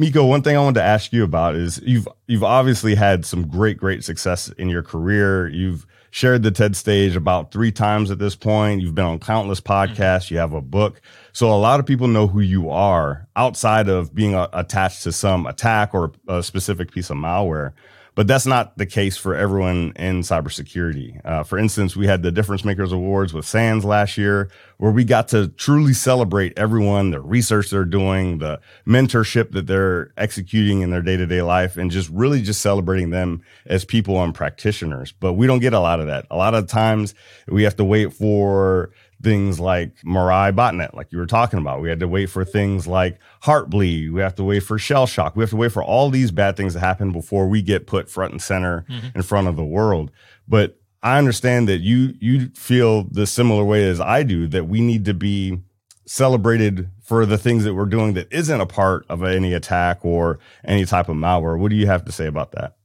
Mikko, 0.00 0.26
one 0.26 0.42
thing 0.42 0.56
I 0.56 0.60
wanted 0.60 0.78
to 0.78 0.84
ask 0.84 1.12
you 1.12 1.24
about 1.24 1.56
is 1.56 1.82
you've 1.84 2.06
you've 2.28 2.44
obviously 2.44 2.94
had 2.94 3.26
some 3.26 3.48
great 3.48 3.78
great 3.78 4.04
success 4.04 4.48
in 4.50 4.68
your 4.68 4.84
career. 4.84 5.48
You've 5.48 5.88
shared 6.10 6.44
the 6.44 6.52
TED 6.52 6.76
stage 6.76 7.16
about 7.16 7.50
3 7.50 7.72
times 7.72 8.12
at 8.12 8.20
this 8.20 8.36
point. 8.36 8.80
You've 8.80 8.94
been 8.94 9.04
on 9.04 9.18
countless 9.18 9.60
mm-hmm. 9.60 9.72
podcasts, 9.92 10.30
you 10.30 10.38
have 10.38 10.52
a 10.52 10.60
book. 10.60 11.00
So 11.32 11.52
a 11.52 11.58
lot 11.58 11.80
of 11.80 11.86
people 11.86 12.06
know 12.06 12.28
who 12.28 12.38
you 12.38 12.70
are 12.70 13.26
outside 13.34 13.88
of 13.88 14.14
being 14.14 14.34
a, 14.34 14.48
attached 14.52 15.02
to 15.02 15.10
some 15.10 15.46
attack 15.46 15.92
or 15.94 16.12
a 16.28 16.44
specific 16.44 16.92
piece 16.92 17.10
of 17.10 17.16
malware. 17.16 17.72
But 18.18 18.26
that's 18.26 18.46
not 18.46 18.76
the 18.76 18.84
case 18.84 19.16
for 19.16 19.36
everyone 19.36 19.92
in 19.94 20.22
cybersecurity. 20.22 21.24
Uh, 21.24 21.44
for 21.44 21.56
instance, 21.56 21.94
we 21.94 22.08
had 22.08 22.24
the 22.24 22.32
Difference 22.32 22.64
Makers 22.64 22.90
Awards 22.90 23.32
with 23.32 23.44
SANS 23.44 23.84
last 23.84 24.18
year, 24.18 24.50
where 24.78 24.90
we 24.90 25.04
got 25.04 25.28
to 25.28 25.46
truly 25.46 25.92
celebrate 25.92 26.58
everyone, 26.58 27.12
the 27.12 27.20
research 27.20 27.70
they're 27.70 27.84
doing, 27.84 28.38
the 28.38 28.58
mentorship 28.84 29.52
that 29.52 29.68
they're 29.68 30.12
executing 30.16 30.80
in 30.80 30.90
their 30.90 31.00
day 31.00 31.16
to 31.16 31.26
day 31.26 31.42
life, 31.42 31.76
and 31.76 31.92
just 31.92 32.10
really 32.10 32.42
just 32.42 32.60
celebrating 32.60 33.10
them 33.10 33.40
as 33.66 33.84
people 33.84 34.20
and 34.20 34.34
practitioners. 34.34 35.12
But 35.12 35.34
we 35.34 35.46
don't 35.46 35.60
get 35.60 35.72
a 35.72 35.78
lot 35.78 36.00
of 36.00 36.08
that. 36.08 36.26
A 36.28 36.36
lot 36.36 36.56
of 36.56 36.66
times 36.66 37.14
we 37.46 37.62
have 37.62 37.76
to 37.76 37.84
wait 37.84 38.12
for 38.12 38.90
things 39.22 39.58
like 39.58 39.96
Mirai 40.02 40.54
botnet, 40.54 40.94
like 40.94 41.10
you 41.10 41.18
were 41.18 41.26
talking 41.26 41.58
about. 41.58 41.80
We 41.80 41.88
had 41.88 42.00
to 42.00 42.08
wait 42.08 42.26
for 42.26 42.44
things 42.44 42.86
like 42.86 43.18
Heartbleed. 43.42 44.12
We 44.12 44.20
have 44.20 44.36
to 44.36 44.44
wait 44.44 44.60
for 44.60 44.78
shell 44.78 45.06
shock. 45.06 45.34
We 45.34 45.42
have 45.42 45.50
to 45.50 45.56
wait 45.56 45.72
for 45.72 45.82
all 45.82 46.10
these 46.10 46.30
bad 46.30 46.56
things 46.56 46.74
to 46.74 46.80
happen 46.80 47.12
before 47.12 47.48
we 47.48 47.62
get 47.62 47.86
put 47.86 48.08
front 48.08 48.32
and 48.32 48.42
center 48.42 48.84
mm-hmm. 48.88 49.08
in 49.16 49.22
front 49.22 49.48
of 49.48 49.56
the 49.56 49.64
world. 49.64 50.10
But 50.46 50.78
I 51.02 51.18
understand 51.18 51.68
that 51.68 51.78
you 51.78 52.14
you 52.20 52.48
feel 52.54 53.04
the 53.04 53.26
similar 53.26 53.64
way 53.64 53.88
as 53.88 54.00
I 54.00 54.22
do 54.22 54.46
that 54.48 54.68
we 54.68 54.80
need 54.80 55.04
to 55.06 55.14
be 55.14 55.60
celebrated 56.06 56.88
for 57.02 57.26
the 57.26 57.38
things 57.38 57.64
that 57.64 57.74
we're 57.74 57.86
doing 57.86 58.14
that 58.14 58.32
isn't 58.32 58.60
a 58.60 58.66
part 58.66 59.04
of 59.08 59.22
any 59.22 59.52
attack 59.52 60.04
or 60.04 60.38
any 60.64 60.84
type 60.84 61.08
of 61.08 61.16
malware. 61.16 61.58
What 61.58 61.70
do 61.70 61.76
you 61.76 61.86
have 61.86 62.04
to 62.06 62.12
say 62.12 62.26
about 62.26 62.52
that? 62.52 62.76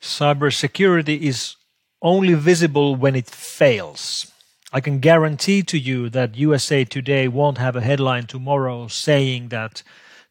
Cybersecurity 0.00 1.20
is 1.20 1.56
only 2.02 2.34
visible 2.34 2.96
when 2.96 3.14
it 3.14 3.26
fails. 3.26 4.32
I 4.72 4.80
can 4.80 5.00
guarantee 5.00 5.62
to 5.64 5.78
you 5.78 6.08
that 6.10 6.36
USA 6.36 6.84
Today 6.84 7.28
won't 7.28 7.58
have 7.58 7.76
a 7.76 7.82
headline 7.82 8.26
tomorrow 8.26 8.88
saying 8.88 9.48
that 9.48 9.82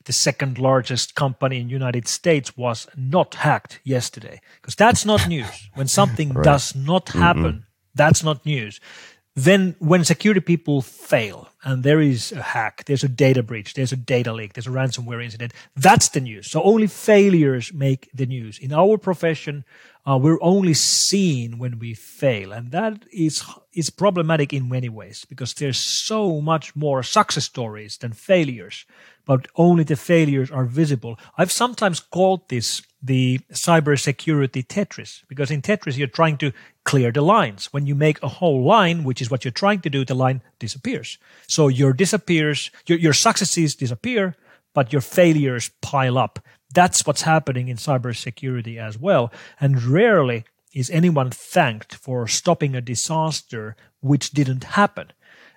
the 0.05 0.13
second 0.13 0.57
largest 0.57 1.13
company 1.13 1.59
in 1.59 1.69
United 1.69 2.07
States 2.07 2.57
was 2.57 2.87
not 2.97 3.35
hacked 3.35 3.79
yesterday 3.83 4.41
because 4.59 4.75
that's 4.75 5.05
not 5.05 5.27
news. 5.27 5.69
When 5.75 5.87
something 5.87 6.33
right. 6.33 6.43
does 6.43 6.75
not 6.75 7.09
happen, 7.09 7.43
mm-hmm. 7.43 7.93
that's 7.93 8.23
not 8.23 8.43
news. 8.43 8.79
Then 9.35 9.75
when 9.79 10.03
security 10.03 10.41
people 10.41 10.81
fail 10.81 11.49
and 11.63 11.83
there 11.83 12.01
is 12.01 12.31
a 12.31 12.41
hack, 12.41 12.83
there's 12.85 13.03
a 13.03 13.07
data 13.07 13.43
breach, 13.43 13.75
there's 13.75 13.93
a 13.93 13.95
data 13.97 14.33
leak, 14.33 14.53
there's 14.53 14.67
a 14.67 14.71
ransomware 14.71 15.23
incident, 15.23 15.53
that's 15.75 16.09
the 16.09 16.19
news. 16.19 16.49
So 16.49 16.61
only 16.63 16.87
failures 16.87 17.71
make 17.73 18.09
the 18.13 18.25
news. 18.25 18.57
In 18.59 18.73
our 18.73 18.97
profession, 18.97 19.63
uh, 20.05 20.17
we're 20.17 20.41
only 20.41 20.73
seen 20.73 21.59
when 21.59 21.77
we 21.77 21.93
fail, 21.93 22.51
and 22.51 22.71
that 22.71 23.05
is 23.11 23.43
is 23.73 23.89
problematic 23.89 24.51
in 24.51 24.67
many 24.67 24.89
ways 24.89 25.25
because 25.29 25.53
there's 25.53 25.77
so 25.77 26.41
much 26.41 26.75
more 26.75 27.03
success 27.03 27.45
stories 27.45 27.97
than 27.97 28.11
failures, 28.11 28.85
but 29.25 29.47
only 29.55 29.83
the 29.83 29.95
failures 29.95 30.49
are 30.51 30.65
visible. 30.65 31.17
I've 31.37 31.51
sometimes 31.51 31.99
called 31.99 32.49
this 32.49 32.81
the 33.03 33.39
cybersecurity 33.51 34.65
Tetris 34.65 35.23
because 35.27 35.51
in 35.51 35.61
Tetris 35.61 35.97
you're 35.97 36.07
trying 36.07 36.37
to 36.37 36.51
clear 36.83 37.11
the 37.11 37.21
lines. 37.21 37.71
When 37.71 37.85
you 37.85 37.95
make 37.95 38.21
a 38.21 38.27
whole 38.27 38.63
line, 38.63 39.03
which 39.03 39.21
is 39.21 39.29
what 39.29 39.45
you're 39.45 39.51
trying 39.51 39.81
to 39.81 39.89
do, 39.89 40.03
the 40.03 40.15
line 40.15 40.41
disappears. 40.59 41.17
So 41.47 41.67
your 41.67 41.93
disappears, 41.93 42.71
your, 42.87 42.97
your 42.97 43.13
successes 43.13 43.75
disappear, 43.75 44.35
but 44.73 44.91
your 44.91 45.01
failures 45.01 45.69
pile 45.81 46.17
up. 46.17 46.39
That's 46.73 47.05
what's 47.05 47.23
happening 47.23 47.67
in 47.67 47.77
cybersecurity 47.77 48.77
as 48.77 48.97
well. 48.97 49.31
And 49.59 49.83
rarely 49.83 50.45
is 50.73 50.89
anyone 50.89 51.29
thanked 51.29 51.95
for 51.95 52.27
stopping 52.27 52.75
a 52.75 52.81
disaster 52.81 53.75
which 53.99 54.31
didn't 54.31 54.63
happen. 54.63 55.11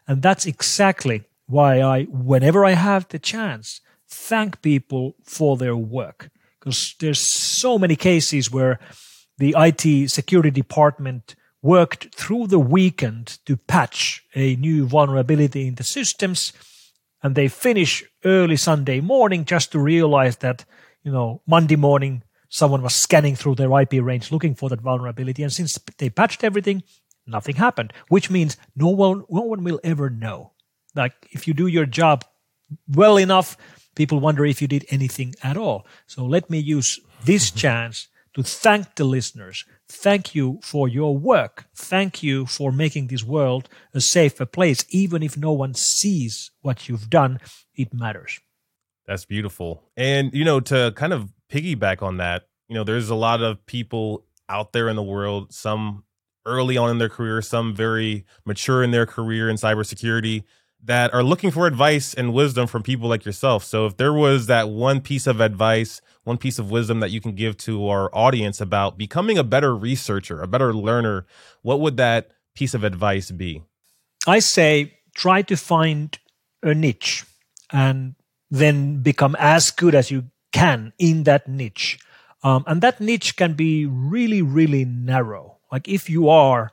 And 0.07 0.23
that's 0.23 0.47
exactly 0.47 1.25
why 1.47 1.81
I, 1.81 2.05
whenever 2.05 2.65
I 2.65 2.73
have 2.73 3.09
the 3.09 3.19
chance, 3.19 3.81
thank 4.09 4.63
people 4.63 5.15
for 5.23 5.57
their 5.57 5.77
work. 5.77 6.31
Because 6.59 6.95
there's 7.01 7.21
so 7.21 7.79
many 7.79 7.97
cases 7.97 8.51
where 8.51 8.81
the 9.39 9.55
IT 9.57 10.11
security 10.11 10.51
department 10.51 11.35
worked 11.63 12.15
through 12.15 12.47
the 12.47 12.59
weekend 12.59 13.39
to 13.47 13.57
patch 13.57 14.25
a 14.35 14.57
new 14.57 14.87
vulnerability 14.87 15.67
in 15.67 15.77
the 15.77 15.85
systems 15.85 16.53
and 17.25 17.35
they 17.35 17.49
finish 17.49 18.05
early 18.25 18.57
Sunday 18.57 19.01
morning 19.01 19.47
just 19.47 19.73
to 19.73 19.79
realize 19.79 20.37
that 20.37 20.67
you 21.05 21.13
know, 21.13 21.43
Monday 21.47 21.77
morning, 21.77 22.23
someone 22.49 22.83
was 22.83 22.95
scanning 22.95 23.37
through 23.37 23.55
their 23.55 23.81
IP 23.81 23.95
range 24.03 24.33
looking 24.33 24.55
for 24.55 24.69
that 24.71 24.81
vulnerability. 24.81 25.43
And 25.43 25.53
since 25.53 25.79
they 25.99 26.11
patched 26.11 26.43
everything, 26.43 26.83
nothing 27.27 27.57
happened, 27.57 27.93
which 28.09 28.31
means 28.31 28.57
no 28.75 28.89
one, 28.89 29.25
no 29.29 29.43
one 29.43 29.63
will 29.63 29.81
ever 29.85 30.11
know. 30.11 30.53
Like 30.95 31.13
if 31.31 31.47
you 31.47 31.55
do 31.55 31.67
your 31.67 31.87
job 31.87 32.25
well 32.89 33.19
enough, 33.19 33.57
people 33.95 34.19
wonder 34.19 34.45
if 34.47 34.63
you 34.63 34.69
did 34.69 34.87
anything 34.91 35.35
at 35.43 35.57
all. 35.57 35.87
So 36.07 36.25
let 36.25 36.49
me 36.51 36.59
use 36.59 36.99
this 37.25 37.51
chance 37.63 38.09
to 38.35 38.43
thank 38.43 38.97
the 38.97 39.05
listeners. 39.05 39.65
Thank 39.89 40.35
you 40.35 40.59
for 40.63 40.89
your 40.89 41.17
work. 41.17 41.67
Thank 41.77 42.23
you 42.23 42.47
for 42.47 42.73
making 42.73 43.07
this 43.09 43.23
world 43.23 43.69
a 43.93 44.01
safer 44.01 44.47
place. 44.47 44.85
Even 44.89 45.23
if 45.23 45.37
no 45.37 45.53
one 45.53 45.75
sees 45.75 46.51
what 46.63 46.89
you've 46.89 47.11
done, 47.11 47.39
it 47.77 47.95
matters. 47.95 48.41
That's 49.07 49.25
beautiful. 49.25 49.83
And, 49.97 50.33
you 50.33 50.45
know, 50.45 50.61
to 50.61 50.93
kind 50.97 51.13
of 51.13 51.33
piggyback 51.51 52.03
on 52.03 52.17
that, 52.19 52.49
you 52.69 52.75
know, 52.75 52.85
there's 52.85 53.11
a 53.11 53.15
lot 53.15 53.43
of 53.43 53.65
people 53.67 54.25
out 54.49 54.73
there 54.73 54.89
in 54.89 54.97
the 54.97 55.03
world, 55.03 55.53
some 55.53 56.05
early 56.47 56.77
on 56.77 56.91
in 56.91 56.99
their 56.99 57.09
career, 57.09 57.43
some 57.43 57.75
very 57.75 58.25
mature 58.45 58.83
in 58.83 58.91
their 58.91 59.07
career 59.07 59.49
in 59.49 59.57
cybersecurity 59.57 60.45
that 60.83 61.15
are 61.15 61.23
looking 61.23 61.51
for 61.51 61.67
advice 61.67 62.13
and 62.13 62.35
wisdom 62.35 62.67
from 62.67 62.83
people 62.83 63.09
like 63.09 63.25
yourself. 63.25 63.65
So 63.65 63.87
if 63.87 63.97
there 63.97 64.13
was 64.13 64.47
that 64.47 64.69
one 64.69 65.01
piece 65.01 65.27
of 65.27 65.41
advice, 65.41 66.03
one 66.25 66.37
piece 66.37 66.59
of 66.59 66.71
wisdom 66.71 67.01
that 67.01 67.11
you 67.11 67.21
can 67.21 67.35
give 67.35 67.57
to 67.59 67.89
our 67.89 68.15
audience 68.15 68.61
about 68.61 68.99
becoming 68.99 69.39
a 69.39 69.45
better 69.45 69.75
researcher, 69.75 70.43
a 70.43 70.47
better 70.47 70.75
learner, 70.75 71.27
what 71.63 71.81
would 71.81 71.97
that 71.97 72.33
piece 72.55 72.75
of 72.75 72.85
advice 72.85 73.31
be? 73.31 73.63
I 74.27 74.41
say 74.41 74.99
try 75.15 75.41
to 75.43 75.57
find 75.57 76.19
a 76.63 76.75
niche 76.75 77.25
and 77.71 78.15
then 78.55 79.03
become 79.03 79.35
as 79.39 79.73
good 79.73 79.95
as 79.95 80.11
you 80.13 80.25
can 80.53 80.93
in 80.99 81.25
that 81.25 81.49
niche. 81.49 81.99
Um, 82.45 82.63
and 82.69 82.81
that 82.83 83.01
niche 83.01 83.37
can 83.37 83.55
be 83.55 83.85
really, 83.85 84.43
really 84.43 84.85
narrow. 84.85 85.59
Like 85.73 85.89
if 85.89 86.09
you 86.09 86.29
are, 86.29 86.71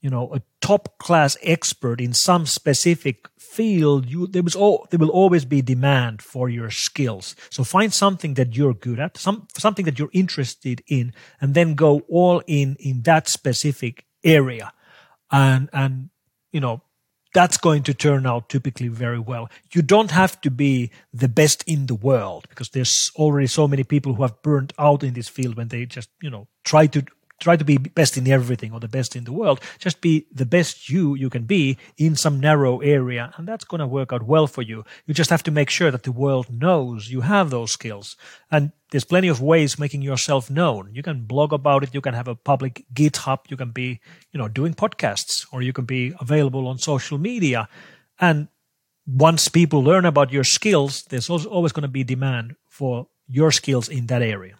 you 0.00 0.08
know, 0.08 0.32
a 0.32 0.40
top 0.62 0.96
class 0.98 1.36
expert 1.42 2.00
in 2.00 2.14
some 2.14 2.46
specific 2.46 3.28
field, 3.38 4.08
you 4.08 4.26
there 4.26 4.42
was 4.42 4.54
all 4.54 4.86
there 4.90 4.98
will 4.98 5.10
always 5.10 5.44
be 5.44 5.60
demand 5.60 6.22
for 6.22 6.48
your 6.48 6.70
skills. 6.70 7.36
So 7.50 7.62
find 7.62 7.92
something 7.92 8.34
that 8.34 8.56
you're 8.56 8.74
good 8.74 8.98
at, 8.98 9.18
some 9.18 9.48
something 9.58 9.84
that 9.84 9.98
you're 9.98 10.14
interested 10.14 10.82
in, 10.86 11.12
and 11.42 11.52
then 11.52 11.74
go 11.74 12.00
all 12.08 12.42
in 12.46 12.76
in 12.78 13.02
that 13.02 13.28
specific 13.28 14.06
area, 14.24 14.72
and 15.30 15.68
and 15.74 16.08
you 16.52 16.60
know 16.60 16.80
that's 17.34 17.56
going 17.58 17.82
to 17.84 17.94
turn 17.94 18.26
out 18.26 18.48
typically 18.48 18.88
very 18.88 19.18
well. 19.18 19.48
You 19.72 19.82
don't 19.82 20.10
have 20.10 20.40
to 20.42 20.50
be 20.50 20.90
the 21.12 21.28
best 21.28 21.62
in 21.66 21.86
the 21.86 21.94
world 21.94 22.46
because 22.48 22.70
there's 22.70 23.10
already 23.16 23.46
so 23.46 23.68
many 23.68 23.84
people 23.84 24.14
who 24.14 24.22
have 24.22 24.40
burned 24.42 24.72
out 24.78 25.02
in 25.02 25.14
this 25.14 25.28
field 25.28 25.56
when 25.56 25.68
they 25.68 25.86
just, 25.86 26.08
you 26.22 26.30
know, 26.30 26.48
try 26.64 26.86
to 26.86 27.04
try 27.38 27.56
to 27.56 27.64
be 27.64 27.78
best 27.78 28.16
in 28.16 28.28
everything 28.28 28.72
or 28.72 28.80
the 28.80 28.88
best 28.88 29.14
in 29.16 29.24
the 29.24 29.32
world. 29.32 29.60
Just 29.78 30.00
be 30.00 30.26
the 30.32 30.46
best 30.46 30.88
you 30.88 31.14
you 31.14 31.30
can 31.30 31.44
be 31.44 31.78
in 31.96 32.16
some 32.16 32.40
narrow 32.40 32.80
area, 32.80 33.32
and 33.36 33.46
that's 33.46 33.64
going 33.64 33.80
to 33.80 33.86
work 33.86 34.12
out 34.12 34.24
well 34.24 34.46
for 34.46 34.62
you. 34.62 34.84
You 35.06 35.14
just 35.14 35.30
have 35.30 35.42
to 35.44 35.50
make 35.50 35.70
sure 35.70 35.90
that 35.90 36.02
the 36.02 36.12
world 36.12 36.50
knows 36.50 37.10
you 37.10 37.22
have 37.22 37.50
those 37.50 37.72
skills. 37.72 38.16
And 38.50 38.72
there's 38.90 39.04
plenty 39.04 39.28
of 39.28 39.40
ways 39.40 39.78
making 39.78 40.02
yourself 40.02 40.50
known. 40.50 40.90
You 40.92 41.02
can 41.02 41.24
blog 41.24 41.52
about 41.52 41.82
it. 41.82 41.94
You 41.94 42.00
can 42.00 42.14
have 42.14 42.28
a 42.28 42.34
public 42.34 42.84
GitHub. 42.92 43.40
You 43.48 43.56
can 43.56 43.70
be, 43.70 44.00
you 44.32 44.38
know, 44.38 44.48
doing 44.48 44.74
podcasts, 44.74 45.46
or 45.52 45.62
you 45.62 45.72
can 45.72 45.84
be 45.84 46.12
available 46.20 46.66
on 46.66 46.78
social 46.78 47.18
media. 47.18 47.68
And 48.20 48.48
once 49.06 49.48
people 49.48 49.82
learn 49.82 50.04
about 50.04 50.32
your 50.32 50.44
skills, 50.44 51.04
there's 51.04 51.30
always 51.30 51.72
going 51.72 51.82
to 51.82 51.88
be 51.88 52.04
demand 52.04 52.56
for 52.68 53.08
your 53.26 53.50
skills 53.52 53.88
in 53.88 54.06
that 54.06 54.22
area. 54.22 54.57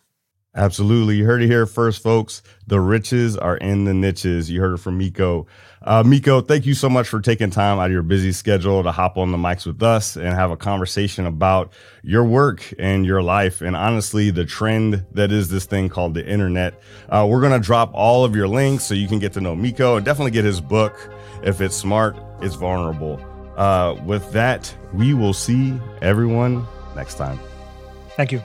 Absolutely. 0.59 1.15
You 1.15 1.25
heard 1.25 1.41
it 1.41 1.47
here 1.47 1.67
first, 1.67 2.03
folks. 2.03 2.43
The 2.67 2.81
riches 2.81 3.37
are 3.37 3.57
in 3.57 3.85
the 3.85 3.95
niches. 3.95 4.51
You 4.51 4.61
heard 4.61 4.75
it 4.75 4.79
from 4.79 4.99
Mikko. 4.99 5.47
Uh, 5.83 6.03
Mikko, 6.05 6.41
thank 6.41 6.67
you 6.67 6.75
so 6.75 6.89
much 6.89 7.07
for 7.07 7.21
taking 7.21 7.49
time 7.51 7.79
out 7.79 7.87
of 7.87 7.93
your 7.93 8.03
busy 8.03 8.33
schedule 8.33 8.83
to 8.83 8.91
hop 8.91 9.17
on 9.17 9.31
the 9.31 9.39
mics 9.39 9.65
with 9.65 9.81
us 9.85 10.17
and 10.17 10.27
have 10.27 10.51
a 10.51 10.57
conversation 10.57 11.27
about 11.27 11.73
your 12.03 12.25
work 12.25 12.75
and 12.77 13.07
your 13.07 13.23
life. 13.23 13.61
And 13.61 13.77
honestly, 13.77 14.31
the 14.31 14.45
trend 14.45 15.07
that 15.13 15.31
is 15.31 15.49
this 15.49 15.65
thing 15.65 15.89
called 15.89 16.15
the 16.15 16.27
internet. 16.27 16.75
Uh, 17.09 17.25
we're 17.31 17.41
going 17.41 17.53
to 17.53 17.65
drop 17.65 17.93
all 17.95 18.25
of 18.25 18.35
your 18.35 18.49
links 18.49 18.83
so 18.83 18.95
you 18.95 19.07
can 19.07 19.21
get 19.21 19.35
to 19.35 19.41
know 19.41 19.55
Mikko 19.55 19.99
and 19.99 20.05
definitely 20.05 20.33
get 20.33 20.45
his 20.45 20.61
book. 20.61 21.09
If 21.45 21.61
it's 21.61 21.77
smart, 21.77 22.17
it's 22.43 22.57
vulnerable. 22.57 23.25
Uh, 23.57 23.95
with 24.05 24.33
that, 24.33 24.75
we 24.93 25.15
will 25.15 25.33
see 25.33 25.79
everyone 26.03 26.67
next 26.97 27.15
time. 27.15 27.39
Thank 28.17 28.33
you. 28.33 28.43